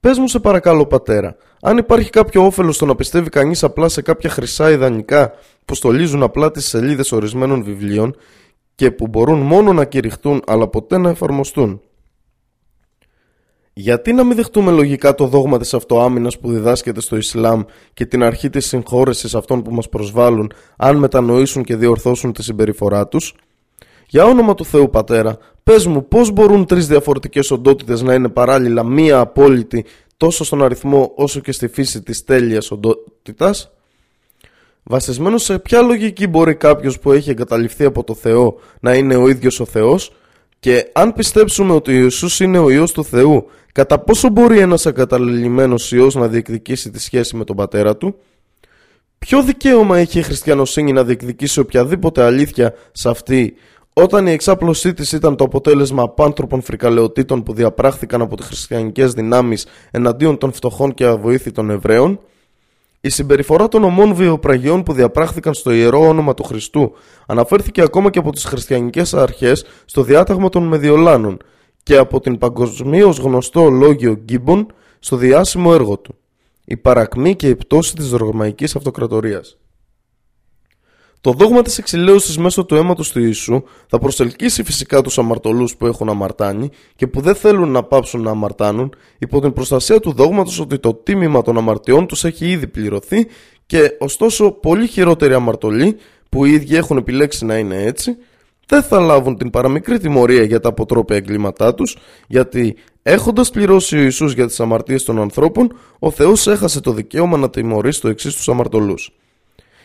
[0.00, 4.02] Πες μου σε παρακαλώ πατέρα, αν υπάρχει κάποιο όφελος στο να πιστεύει κανείς απλά σε
[4.02, 5.32] κάποια χρυσά ιδανικά
[5.64, 8.16] που στολίζουν απλά τις σελίδες ορισμένων βιβλίων
[8.74, 11.80] και που μπορούν μόνο να κηρυχτούν αλλά ποτέ να εφαρμοστούν;
[13.78, 17.62] Γιατί να μην δεχτούμε λογικά το δόγμα της αυτοάμυνας που διδάσκεται στο Ισλάμ
[17.94, 23.08] και την αρχή της συγχώρεσης αυτών που μας προσβάλλουν αν μετανοήσουν και διορθώσουν τη συμπεριφορά
[23.08, 23.34] τους;
[24.08, 28.84] Για όνομα του Θεού Πατέρα, πες μου πώς μπορούν τρεις διαφορετικές οντότητες να είναι παράλληλα
[28.84, 29.84] μία απόλυτη
[30.16, 33.70] τόσο στον αριθμό όσο και στη φύση της τέλειας οντότητας;
[34.82, 39.28] Βασισμένος σε ποια λογική μπορεί κάποιος που έχει εγκαταλειφθεί από το Θεό να είναι ο
[39.28, 40.12] ίδιος ο Θεός;
[40.60, 43.46] Και αν πιστέψουμε ότι ο Ιησούς είναι ο Υιός του Θεού
[43.76, 48.16] κατά πόσο μπορεί ένας εγκαταλειμμένος Υιός να διεκδικήσει τη σχέση με τον πατέρα του;
[49.18, 53.54] Ποιο δικαίωμα έχει η χριστιανοσύνη να διεκδικήσει οποιαδήποτε αλήθεια σε αυτή
[53.92, 59.66] όταν η εξάπλωσή της ήταν το αποτέλεσμα απάνθρωπων φρικαλαιοτήτων που διαπράχθηκαν από τις χριστιανικές δυνάμεις
[59.90, 62.20] εναντίον των φτωχών και αβοήθητων Εβραίων,
[63.00, 66.92] η συμπεριφορά των ομών βιοπραγιών που διαπράχθηκαν στο ιερό όνομα του Χριστού
[67.26, 71.38] αναφέρθηκε ακόμα και από τις χριστιανικές αρχές στο διάταγμα των Μεδιολάνων
[71.86, 74.66] και από την παγκοσμίως γνωστό λόγιο Γκίμπον
[74.98, 76.14] στο διάσημο έργο του.
[76.64, 79.58] Η παρακμή και η πτώση της Ρωμαϊκής Αυτοκρατορίας.
[81.20, 85.86] Το δόγμα της εξηλαίωσης μέσω του αίματος του Ιησού θα προσελκύσει φυσικά τους αμαρτωλούς που
[85.86, 90.60] έχουν αμαρτάνει και που δεν θέλουν να πάψουν να αμαρτάνουν υπό την προστασία του δόγματος
[90.60, 93.26] ότι το τίμημα των αμαρτιών τους έχει ήδη πληρωθεί
[93.66, 95.96] και ωστόσο πολύ χειρότεροι αμαρτωλοί
[96.28, 98.16] που οι ίδιοι έχουν επιλέξει να είναι έτσι
[98.66, 101.96] δεν θα λάβουν την παραμικρή τιμωρία για τα αποτρόπια εγκλήματά τους,
[102.26, 107.36] γιατί έχοντας πληρώσει ο Ιησούς για τις αμαρτίες των ανθρώπων, ο Θεός έχασε το δικαίωμα
[107.36, 109.12] να τιμωρήσει το εξής τους αμαρτωλούς.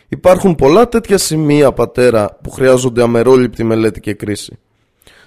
[0.08, 4.58] Υπάρχουν πολλά τέτοια σημεία, πατέρα, που χρειάζονται αμερόληπτη μελέτη και κρίση.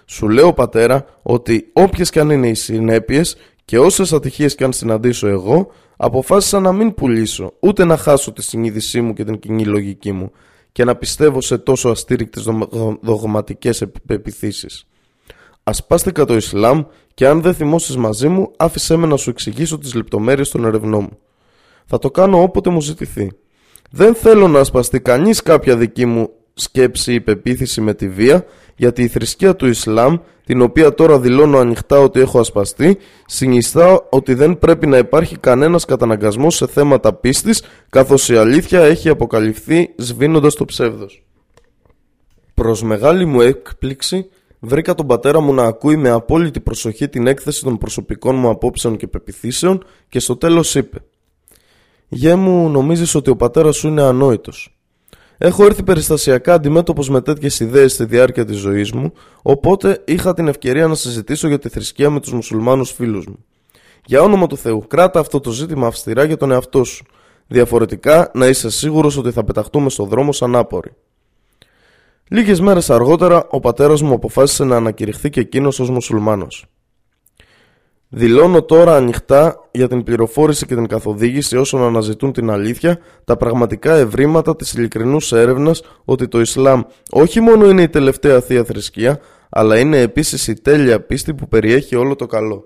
[0.05, 4.73] Σου λέω, πατέρα, ότι όποιες και αν είναι οι συνέπειες και όσες ατυχίες και αν
[4.73, 9.65] συναντήσω εγώ, αποφάσισα να μην πουλήσω, ούτε να χάσω τη συνείδησή μου και την κοινή
[9.65, 10.31] λογική μου
[10.75, 12.47] και να πιστεύω σε τόσο αστήρικτες
[13.01, 14.87] δογματικές πεπιθήσεις.
[15.63, 19.93] Ασπάστηκα το Ισλάμ και αν δεν θυμώσεις μαζί μου, άφησέ με να σου εξηγήσω τις
[19.93, 21.17] λεπτομέρειες των ερευνών μου.
[21.85, 23.31] Θα το κάνω όποτε μου ζητηθεί.
[23.91, 28.45] Δεν θέλω να ασπαστεί κανείς κάποια δική μου σκέψη ή πεποίθηση με τη βία,
[28.75, 34.33] γιατί η θρησκεία του Ισλάμ, την οποία τώρα δηλώνω ανοιχτά ότι έχω ασπαστεί, συνιστά ότι
[34.33, 40.55] δεν πρέπει να υπάρχει κανένας καταναγκασμός σε θέματα πίστης, καθώς η αλήθεια έχει αποκαλυφθεί σβήνοντας
[40.55, 41.25] το ψεύδος.
[42.53, 44.29] Προς μεγάλη μου έκπληξη,
[44.59, 48.97] βρήκα τον πατέρα μου να ακούει με απόλυτη προσοχή την έκθεση των προσωπικών μου απόψεων
[48.97, 50.97] και πεπιθήσεων και στο τέλος είπε
[52.07, 54.74] «Γέ μου νομίζεις ότι ο πατέρας σου είναι ανόητος.
[55.37, 60.47] Έχω έρθει περιστασιακά αντιμέτωπος με τέτοιες ιδέες στη διάρκεια της ζωής μου, οπότε είχα την
[60.47, 63.45] ευκαιρία να συζητήσω για τη θρησκεία με τους μουσουλμάνους φίλους μου.
[64.05, 67.05] Για όνομα του Θεού, κράτα αυτό το ζήτημα αυστηρά για τον εαυτό σου.
[67.47, 70.91] Διαφορετικά, να είσαι σίγουρος ότι θα πεταχτούμε στο δρόμο σαν άποροι.
[72.29, 76.65] Λίγες μέρες αργότερα, ο πατέρας μου αποφάσισε να ανακηρυχθεί και εκείνος ως μουσουλμάνος.
[78.09, 83.93] Δηλώνω τώρα ανοιχτά για την πληροφόρηση και την καθοδήγηση όσων αναζητούν την αλήθεια τα πραγματικά
[83.95, 86.81] ευρήματα της ειλικρινούς έρευνας ότι το Ισλάμ
[87.11, 91.95] όχι μόνο είναι η τελευταία θεία θρησκεία αλλά είναι επίσης η τέλεια πίστη που περιέχει
[91.95, 92.63] όλο το καλό.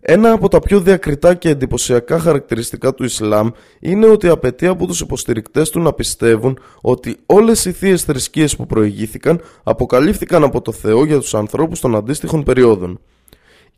[0.00, 3.48] Ένα από τα πιο διακριτά και εντυπωσιακά χαρακτηριστικά του Ισλάμ
[3.80, 8.66] είναι ότι απαιτεί από τους υποστηρικτές του να πιστεύουν ότι όλες οι θείες θρησκείες που
[8.66, 13.00] προηγήθηκαν αποκαλύφθηκαν από το Θεό για τους ανθρώπους των αντίστοιχων περιόδων.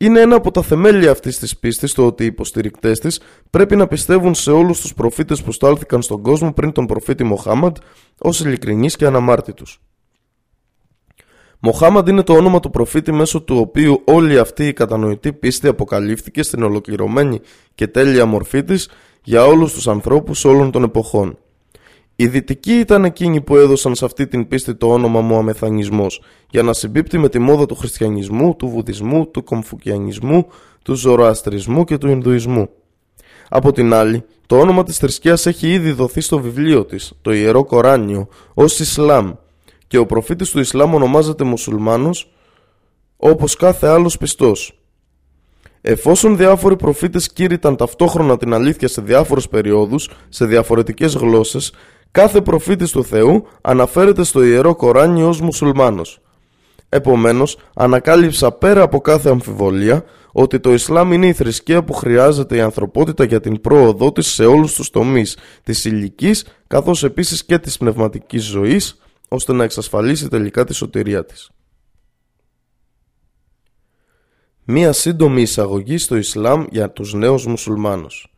[0.01, 3.87] Είναι ένα από τα θεμέλια αυτής της πίστης το ότι οι υποστηρικτές της πρέπει να
[3.87, 7.75] πιστεύουν σε όλους τους προφήτες που στάλθηκαν στον κόσμο πριν τον προφήτη Μοχάμαντ
[8.17, 9.81] ως ειλικρινείς και αναμάρτητους.
[11.59, 16.43] Μοχάμαντ είναι το όνομα του προφήτη μέσω του οποίου όλη αυτή η κατανοητή πίστη αποκαλύφθηκε
[16.43, 17.39] στην ολοκληρωμένη
[17.75, 18.89] και τέλεια μορφή της
[19.23, 21.37] για όλους τους ανθρώπους όλων των εποχών.
[22.21, 26.73] Οι δυτικοί ήταν εκείνοι που έδωσαν σε αυτή την πίστη το όνομα Μωαμεθανισμός για να
[26.73, 30.47] συμπίπτει με τη μόδα του χριστιανισμού, του βουδισμού, του κομφουκιανισμού,
[30.83, 32.69] του ζωροαστρισμού και του Ινδουισμού.
[33.49, 37.63] Από την άλλη, το όνομα της θρησκείας έχει ήδη δοθεί στο βιβλίο της, το Ιερό
[37.63, 39.31] Κοράνιο, ως Ισλάμ
[39.87, 42.31] και ο προφήτης του Ισλάμ ονομάζεται Μουσουλμάνος
[43.17, 44.75] όπως κάθε άλλος πιστός.
[45.81, 51.73] Εφόσον διάφοροι προφήτες κήρυταν ταυτόχρονα την αλήθεια σε διάφορες περιόδους, σε διαφορετικές γλώσσες,
[52.11, 56.21] Κάθε προφήτης του Θεού αναφέρεται στο Ιερό Κοράνι ως μουσουλμάνος.
[56.89, 62.59] Επομένως, ανακάλυψα πέρα από κάθε αμφιβολία ότι το Ισλάμ είναι η θρησκεία που χρειάζεται η
[62.61, 66.31] ανθρωπότητα για την πρόοδό της σε όλους τους τομείς της ηλική
[66.67, 71.49] καθώς επίσης και της πνευματικής ζωής ώστε να εξασφαλίσει τελικά τη σωτηρία της.
[74.63, 78.30] Μία σύντομη εισαγωγή στο Ισλάμ για τους νέους μουσουλμάνους.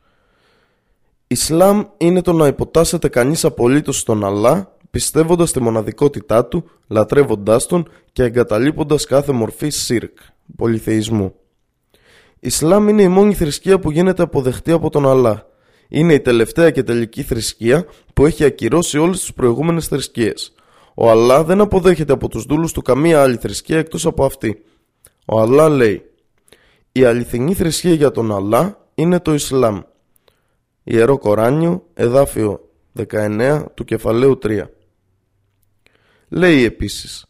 [1.33, 7.87] Ισλάμ είναι το να υποτάσσεται κανείς απολύτως στον Αλλά, πιστεύοντας τη μοναδικότητά του, λατρεύοντάς τον
[8.11, 10.17] και εγκαταλείποντας κάθε μορφή σύρκ,
[10.55, 11.33] πολυθεϊσμού.
[12.39, 15.47] Ισλάμ είναι η μόνη θρησκεία που γίνεται αποδεχτή από τον Αλλά.
[15.87, 20.53] Είναι η τελευταία και τελική θρησκεία που έχει ακυρώσει όλες τις προηγούμενες θρησκείες.
[20.95, 24.63] Ο Αλλά δεν αποδέχεται από τους δούλους του καμία άλλη θρησκεία εκτός από αυτή.
[25.25, 26.01] Ο Αλλά λέει
[26.91, 29.79] «Η αληθινή θρησκεία για τον Αλλά είναι το Ισλάμ.
[30.83, 32.69] Ιερό Κοράνιο, εδάφιο
[33.09, 34.61] 19 του κεφαλαίου 3.
[36.27, 37.25] Λέει επίσης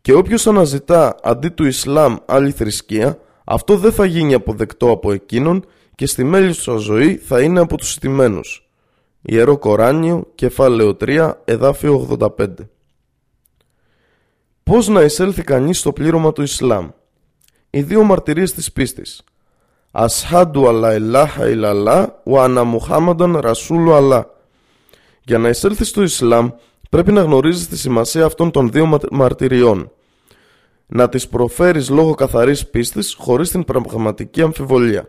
[0.00, 5.64] «Και όποιος αναζητά αντί του Ισλάμ άλλη θρησκεία, αυτό δεν θα γίνει αποδεκτό από εκείνον
[5.94, 8.68] και στη μέλη του ζωή θα είναι από τους στημένους».
[9.22, 12.48] Ιερό Κοράνιο, κεφάλαιο 3, εδάφιο 85.
[14.62, 16.88] Πώς να εισέλθει κανείς στο πλήρωμα του Ισλάμ.
[17.70, 19.22] Οι δύο μαρτυρίες της πίστης.
[19.90, 24.30] Ασχάντου αλλά ελάχα ηλαλά ο ανα Μουχάμανταν ρασούλου αλλά.
[25.24, 26.50] Για να εισέλθει στο Ισλάμ
[26.90, 29.90] πρέπει να γνωρίζεις τη σημασία αυτών των δύο μαρτυριών.
[30.86, 35.08] Να τις προφέρεις λόγω καθαρής πίστης χωρίς την πραγματική αμφιβολία.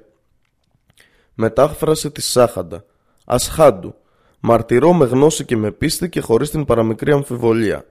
[1.34, 2.86] Μετάφραση της Σάχαντα.
[3.26, 3.96] Ασχάντου.
[4.40, 7.86] Μαρτυρώ με γνώση και με πίστη και χωρίς την παραμικρή αμφιβολία.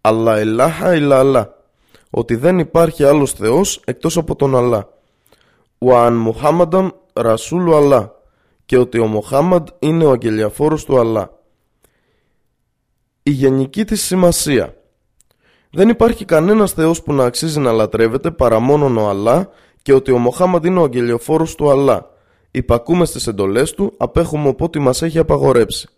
[0.00, 1.56] Αλλά ελάχα ηλαλά.
[2.10, 4.88] Ότι δεν υπάρχει άλλος Θεός εκτός από τον Αλλά
[5.78, 8.12] Ουαν Μουχάμανταν Ρασούλου Αλλά
[8.66, 11.30] και ότι ο Μοχάμαντ είναι ο αγγελιαφόρος του Αλλά.
[13.22, 14.74] Η γενική της σημασία
[15.70, 19.48] Δεν υπάρχει κανένας Θεός που να αξίζει να λατρεύεται παρά μόνον ο Αλλά
[19.82, 22.10] και ότι ο Μοχάμαντ είναι ο αγγελιοφόρος του Αλλά.
[22.50, 25.88] Υπακούμε στις εντολές του, απέχουμε από ό,τι μας έχει απαγορέψει.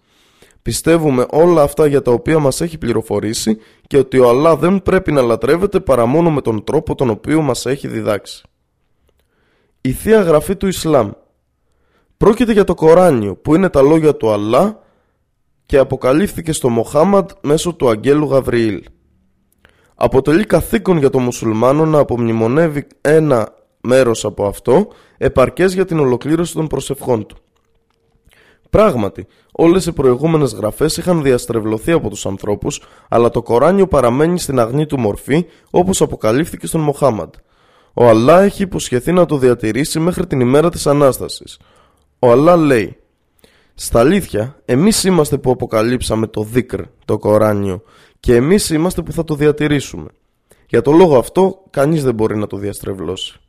[0.62, 5.12] Πιστεύουμε όλα αυτά για τα οποία μας έχει πληροφορήσει και ότι ο Αλλά δεν πρέπει
[5.12, 8.49] να λατρεύεται παρά μόνο με τον τρόπο τον οποίο μας έχει διδάξει.
[9.80, 11.10] Η Θεία Γραφή του Ισλάμ
[12.16, 14.82] Πρόκειται για το Κοράνιο που είναι τα λόγια του Αλλά
[15.66, 18.82] και αποκαλύφθηκε στο Μοχάμαντ μέσω του Αγγέλου Γαβριήλ.
[19.94, 26.54] Αποτελεί καθήκον για το μουσουλμάνο να απομνημονεύει ένα μέρος από αυτό επαρκές για την ολοκλήρωση
[26.54, 27.36] των προσευχών του.
[28.70, 34.58] Πράγματι, όλες οι προηγούμενες γραφές είχαν διαστρεβλωθεί από τους ανθρώπους, αλλά το Κοράνιο παραμένει στην
[34.58, 37.34] αγνή του μορφή όπως αποκαλύφθηκε στον Μοχάμαντ.
[37.94, 41.58] Ο Αλλά έχει υποσχεθεί να το διατηρήσει μέχρι την ημέρα της Ανάστασης.
[42.18, 42.96] Ο Αλλά λέει
[43.74, 47.82] «Στα αλήθεια, εμείς είμαστε που αποκαλύψαμε το δίκρ, το Κοράνιο,
[48.20, 50.08] και εμείς είμαστε που θα το διατηρήσουμε.
[50.68, 53.40] Για το λόγο αυτό, κανείς δεν μπορεί να το διαστρεβλώσει».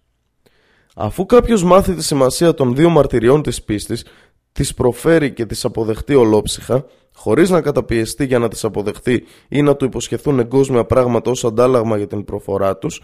[0.96, 4.06] Αφού κάποιος μάθει τη σημασία των δύο μαρτυριών της πίστης,
[4.52, 9.76] τις προφέρει και τις αποδεχτεί ολόψυχα, χωρίς να καταπιεστεί για να τις αποδεχτεί ή να
[9.76, 13.02] του υποσχεθούν εγκόσμια πράγματα ως αντάλλαγμα για την προφορά τους,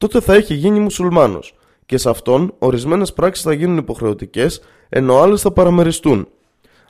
[0.00, 1.54] τότε θα έχει γίνει μουσουλμάνος
[1.86, 6.28] και σε αυτόν ορισμένες πράξεις θα γίνουν υποχρεωτικές ενώ άλλες θα παραμεριστούν.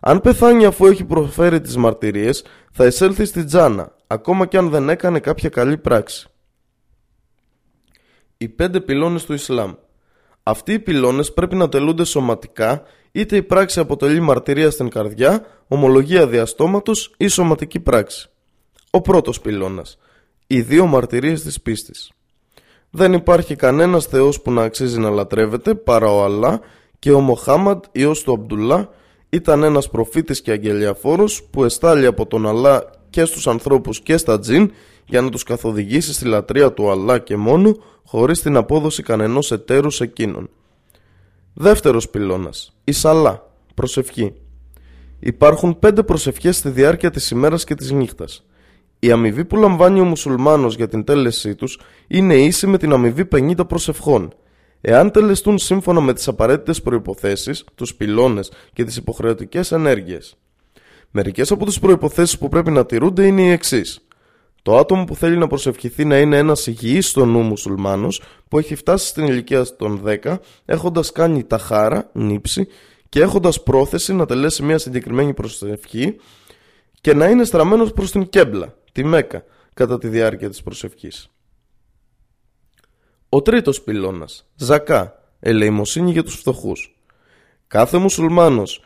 [0.00, 4.88] Αν πεθάνει αφού έχει προφέρει τις μαρτυρίες θα εισέλθει στη τζάνα ακόμα και αν δεν
[4.88, 6.28] έκανε κάποια καλή πράξη.
[8.36, 9.72] Οι πέντε πυλώνες του Ισλάμ
[10.42, 12.82] Αυτοί οι πυλώνες πρέπει να τελούνται σωματικά
[13.12, 18.28] είτε η πράξη αποτελεί μαρτυρία στην καρδιά, ομολογία διαστόματος ή σωματική πράξη.
[18.90, 19.98] Ο πρώτος πυλώνας.
[20.46, 22.11] Οι δύο μαρτυρίες της πίστης.
[22.91, 26.61] Δεν υπάρχει κανένας Θεός που να αξίζει να λατρεύεται παρά ο Αλλά
[26.99, 28.88] και ο Μοχάμαντ ιός του Αμπτουλά
[29.28, 34.38] ήταν ένας προφήτης και αγγελιαφόρος που εστάλει από τον Αλλά και στους ανθρώπους και στα
[34.38, 34.72] τζιν
[35.07, 39.95] για να τους καθοδηγήσει στη λατρεία του Αλλά και μόνο χωρίς την απόδοση κανενός εταίρους
[39.95, 40.49] σε εκείνον.
[41.55, 42.76] Δεύτερος πυλώνας.
[42.84, 43.51] Η Σαλά.
[43.74, 44.34] Προσευχή.
[45.20, 48.45] Υπάρχουν πέντε προσευχές στη διάρκεια της ημέρας και της νύχτας.
[49.03, 53.28] Η αμοιβή που λαμβάνει ο μουσουλμάνος για την τέλεσή τους είναι ίση με την αμοιβή
[53.32, 54.34] 50 προσευχών.
[54.80, 60.36] Εάν τελεστούν σύμφωνα με τις απαραίτητες προϋποθέσεις, τους πυλώνες και τις υποχρεωτικές ενέργειες.
[61.11, 64.01] Μερικές από τις προϋποθέσεις που πρέπει να τηρούνται είναι οι εξής.
[64.62, 68.74] Το άτομο που θέλει να προσευχηθεί να είναι ένας υγιής στο νου μουσουλμάνος που έχει
[68.74, 72.66] φτάσει στην ηλικία των 10 έχοντας κάνει ταχάρα, νύψη
[73.09, 76.16] και έχοντας πρόθεση να τελέσει μια συγκεκριμένη προσευχή
[77.01, 81.30] και να είναι στραμμένος προς την Κέμπλα, τη Μέκα, κατά τη διάρκεια της προσευχής.
[83.28, 86.95] Ο τρίτος πυλώνας, Ζακά, ελεημοσύνη για τους φτωχούς.
[87.66, 88.84] Κάθε μουσουλμάνος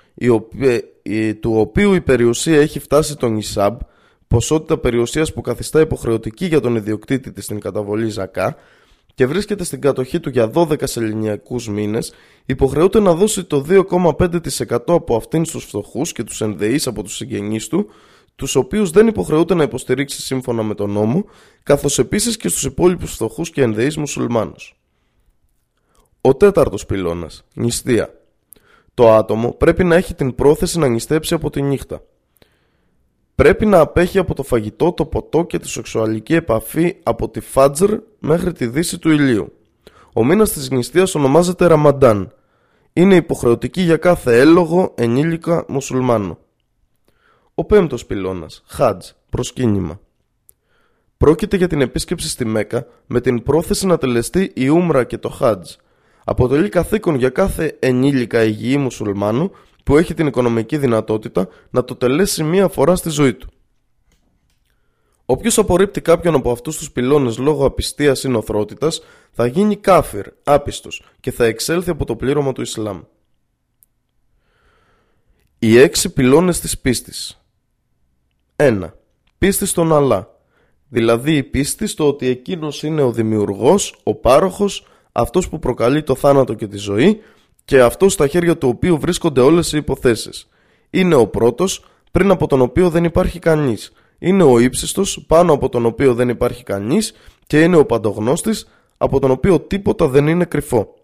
[1.41, 3.81] του οποίου η περιουσία έχει φτάσει τον Ισάμπ
[4.29, 8.57] ποσότητα περιουσίας που καθιστά υποχρεωτική για τον ιδιοκτήτη της στην καταβολή Ζακά
[9.15, 12.13] και βρίσκεται στην κατοχή του για 12 σεληνιακούς μήνες,
[12.47, 17.69] υποχρεούται να δώσει το 2,5% από αυτήν στους φτωχούς και τους ενδεείς από τους συγγενείς
[17.69, 17.91] του,
[18.37, 21.24] τους οποίους δεν υποχρεούται να υποστηρίξει σύμφωνα με τον νόμο,
[21.62, 24.76] καθώς επίσης και στους υπόλοιπους φτωχούς και ενδεείς μουσουλμάνους.
[26.20, 28.14] Ο τέταρτος πυλώνας, νηστεία.
[28.95, 32.03] Το άτομο πρέπει να έχει την πρόθεση να νηστέψει από τη νύχτα.
[33.35, 37.95] Πρέπει να απέχει από το φαγητό, το ποτό και τη σεξουαλική επαφή από τη Φάτζρ
[38.18, 39.53] μέχρι τη δύση του ηλίου.
[40.12, 42.32] Ο μήνας της γνηστείας ονομάζεται Ραμαντάν.
[42.93, 46.39] Είναι υποχρεωτική για κάθε έλογο ενήλικα μουσουλμάνο.
[47.55, 50.01] Ο πέμπτος πυλώνας, Χάτζ, προσκύνημα.
[51.17, 55.29] Πρόκειται για την επίσκεψη στη Μέκα με την πρόθεση να τελεστεί η Ούμρα και το
[55.29, 55.73] Χάτζ.
[56.25, 59.51] Αποτελεί καθήκον για κάθε ενήλικα υγιή μουσουλμάνου
[59.85, 63.49] που έχει την οικονομική δυνατότητα να το τελέσει μία φορά στη ζωή του.
[65.27, 71.05] Όποιος απορρίπτει κάποιον από αυτούς τους πυλώνες λόγω απιστίας ή νοθρότητας θα γίνει κάφυρ, άπιστος
[71.21, 73.01] και θα εξέλθει από το πλήρωμα του Ισλάμ.
[75.59, 77.44] Οι έξι πυλώνες της πίστης.
[78.57, 78.81] 1.
[79.39, 80.29] Πίστη στον Αλλά.
[80.89, 86.15] Δηλαδή η πίστη στο ότι εκείνος είναι ο δημιουργός, ο πάροχος, αυτός που προκαλεί το
[86.15, 87.21] θάνατο και τη ζωή
[87.65, 90.49] και αυτός στα χέρια του οποίου βρίσκονται όλες οι υποθέσεις.
[90.91, 93.93] Είναι ο πρώτος πριν από τον οποίο δεν υπάρχει κανείς.
[94.19, 97.13] Είναι ο ύψιστος πάνω από τον οποίο δεν υπάρχει κανείς
[97.47, 100.95] και είναι ο παντογνώστης από τον οποίο τίποτα δεν είναι κρυφό.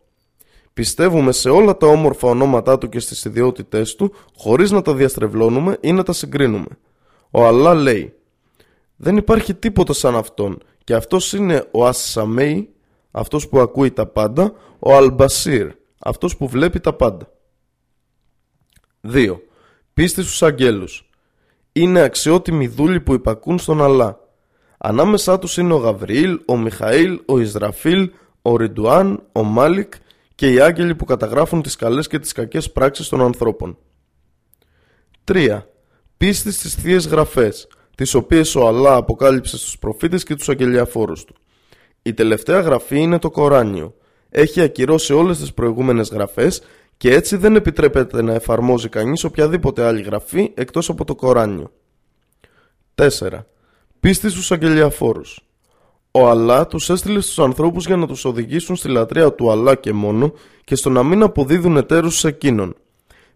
[0.73, 5.79] Πιστεύουμε σε όλα τα όμορφα ονόματά του και στις ιδιότητές του χωρίς να τα διαστρεβλώνουμε
[5.81, 6.69] ή να τα συγκρίνουμε.
[7.31, 8.15] Ο Αλλά λέει
[8.97, 12.75] «Δεν υπάρχει τίποτα σαν αυτόν και αυτός είναι ο Ασσαμέι,
[13.11, 17.33] αυτός που ακούει τα πάντα, ο Αλμπασίρ, αυτός που βλέπει τα πάντα.
[19.13, 19.41] 2.
[19.95, 21.11] Πίστη στους αγγέλους.
[21.73, 24.19] Είναι αξιότιμοι δούλοι που υπακούν στον Αλλά.
[24.79, 28.11] Ανάμεσά τους είναι ο Γαβριήλ, ο Μιχαήλ, ο Ισραφίλ,
[28.43, 29.93] ο Ριντουάν, ο Μάλικ
[30.35, 33.79] και οι άγγελοι που καταγράφουν τις καλές και τις κακές πράξεις των ανθρώπων.
[35.25, 35.63] 3.
[36.21, 41.35] Πίστης στις Θείες Γραφές, τις οποίες ο Αλλά αποκάλυψε στους προφήτες και τους αγγελιαφόρους του.
[42.03, 43.95] Η τελευταία γραφή είναι το Κοράνιο.
[44.29, 46.63] Έχει ακυρώσει όλες τις προηγούμενες γραφές
[46.97, 51.73] και έτσι δεν επιτρέπεται να εφαρμόζει κανείς οποιαδήποτε άλλη γραφή εκτός από το Κοράνιο.
[52.95, 53.09] 4.
[54.01, 55.41] Πίστης στους αγγελιαφόρους.
[56.11, 59.93] Ο Αλλά τους έστειλε στους ανθρώπους για να τους οδηγήσουν στη λατρεία του Αλλά και
[59.93, 60.33] μόνο
[60.65, 62.77] και στο να μην αποδίδουν εταίρους σε εκείνον.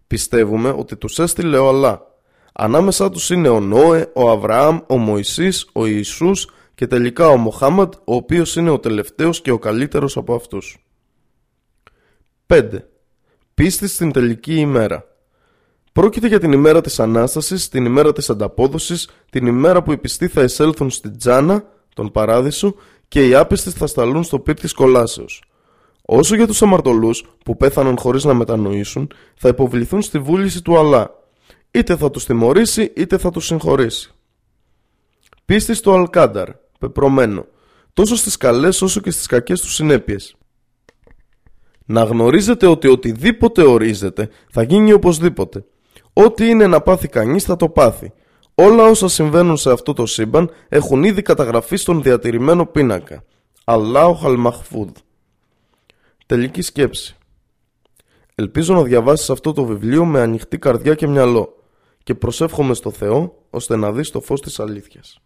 [0.07, 2.13] Πιστεύουμε ότι τους έστειλε ο Αλλά.
[2.57, 7.93] Ανάμεσά τους είναι ο Νόε, ο Αβραάμ, ο Μωυσής, ο Ιησούς και τελικά ο Μοχάμαντ,
[7.93, 10.85] ο οποίος είναι ο τελευταίος και ο καλύτερος από αυτούς.
[12.47, 12.61] 5.
[13.53, 15.05] Πίστη στην τελική ημέρα.
[15.91, 20.27] Πρόκειται για την ημέρα της Ανάστασης, την ημέρα της ανταπόδοσης, την ημέρα που οι πιστοί
[20.27, 21.63] θα εισέλθουν στην Τζάνα,
[21.95, 22.75] τον Παράδεισο,
[23.07, 25.43] και οι άπιστοι θα σταλούν στο πύρ της κολάσεως.
[26.01, 31.24] Όσο για τους αμαρτωλούς που πέθαναν χωρίς να μετανοήσουν, θα υποβληθούν στη βούληση του Αλλά.
[31.75, 34.11] Είτε θα τους τιμωρήσει, είτε θα τους συγχωρήσει.
[35.45, 36.49] Πίστη στο Αλκάνταρ,
[36.79, 37.45] πεπρωμένο,
[37.93, 40.35] τόσο στις καλές όσο και στις κακές τους συνέπειες.
[41.85, 45.65] Να γνωρίζετε ότι οτιδήποτε ορίζεται θα γίνει οπωσδήποτε.
[46.13, 48.13] Ό,τι είναι να πάθει κανείς θα το πάθει.
[48.55, 53.23] Όλα όσα συμβαίνουν σε αυτό το σύμπαν έχουν ήδη καταγραφεί στον διατηρημένο πίνακα.
[53.63, 54.89] Αλάου Χαλμαχφούδ.
[56.25, 57.15] Τελική σκέψη.
[58.35, 61.55] Ελπίζω να διαβάσεις αυτό το βιβλίο με ανοιχτή καρδιά και μυαλό
[62.05, 65.19] και προσεύχομαι στο Θεό ώστε να δεις το φως της αλήθειας.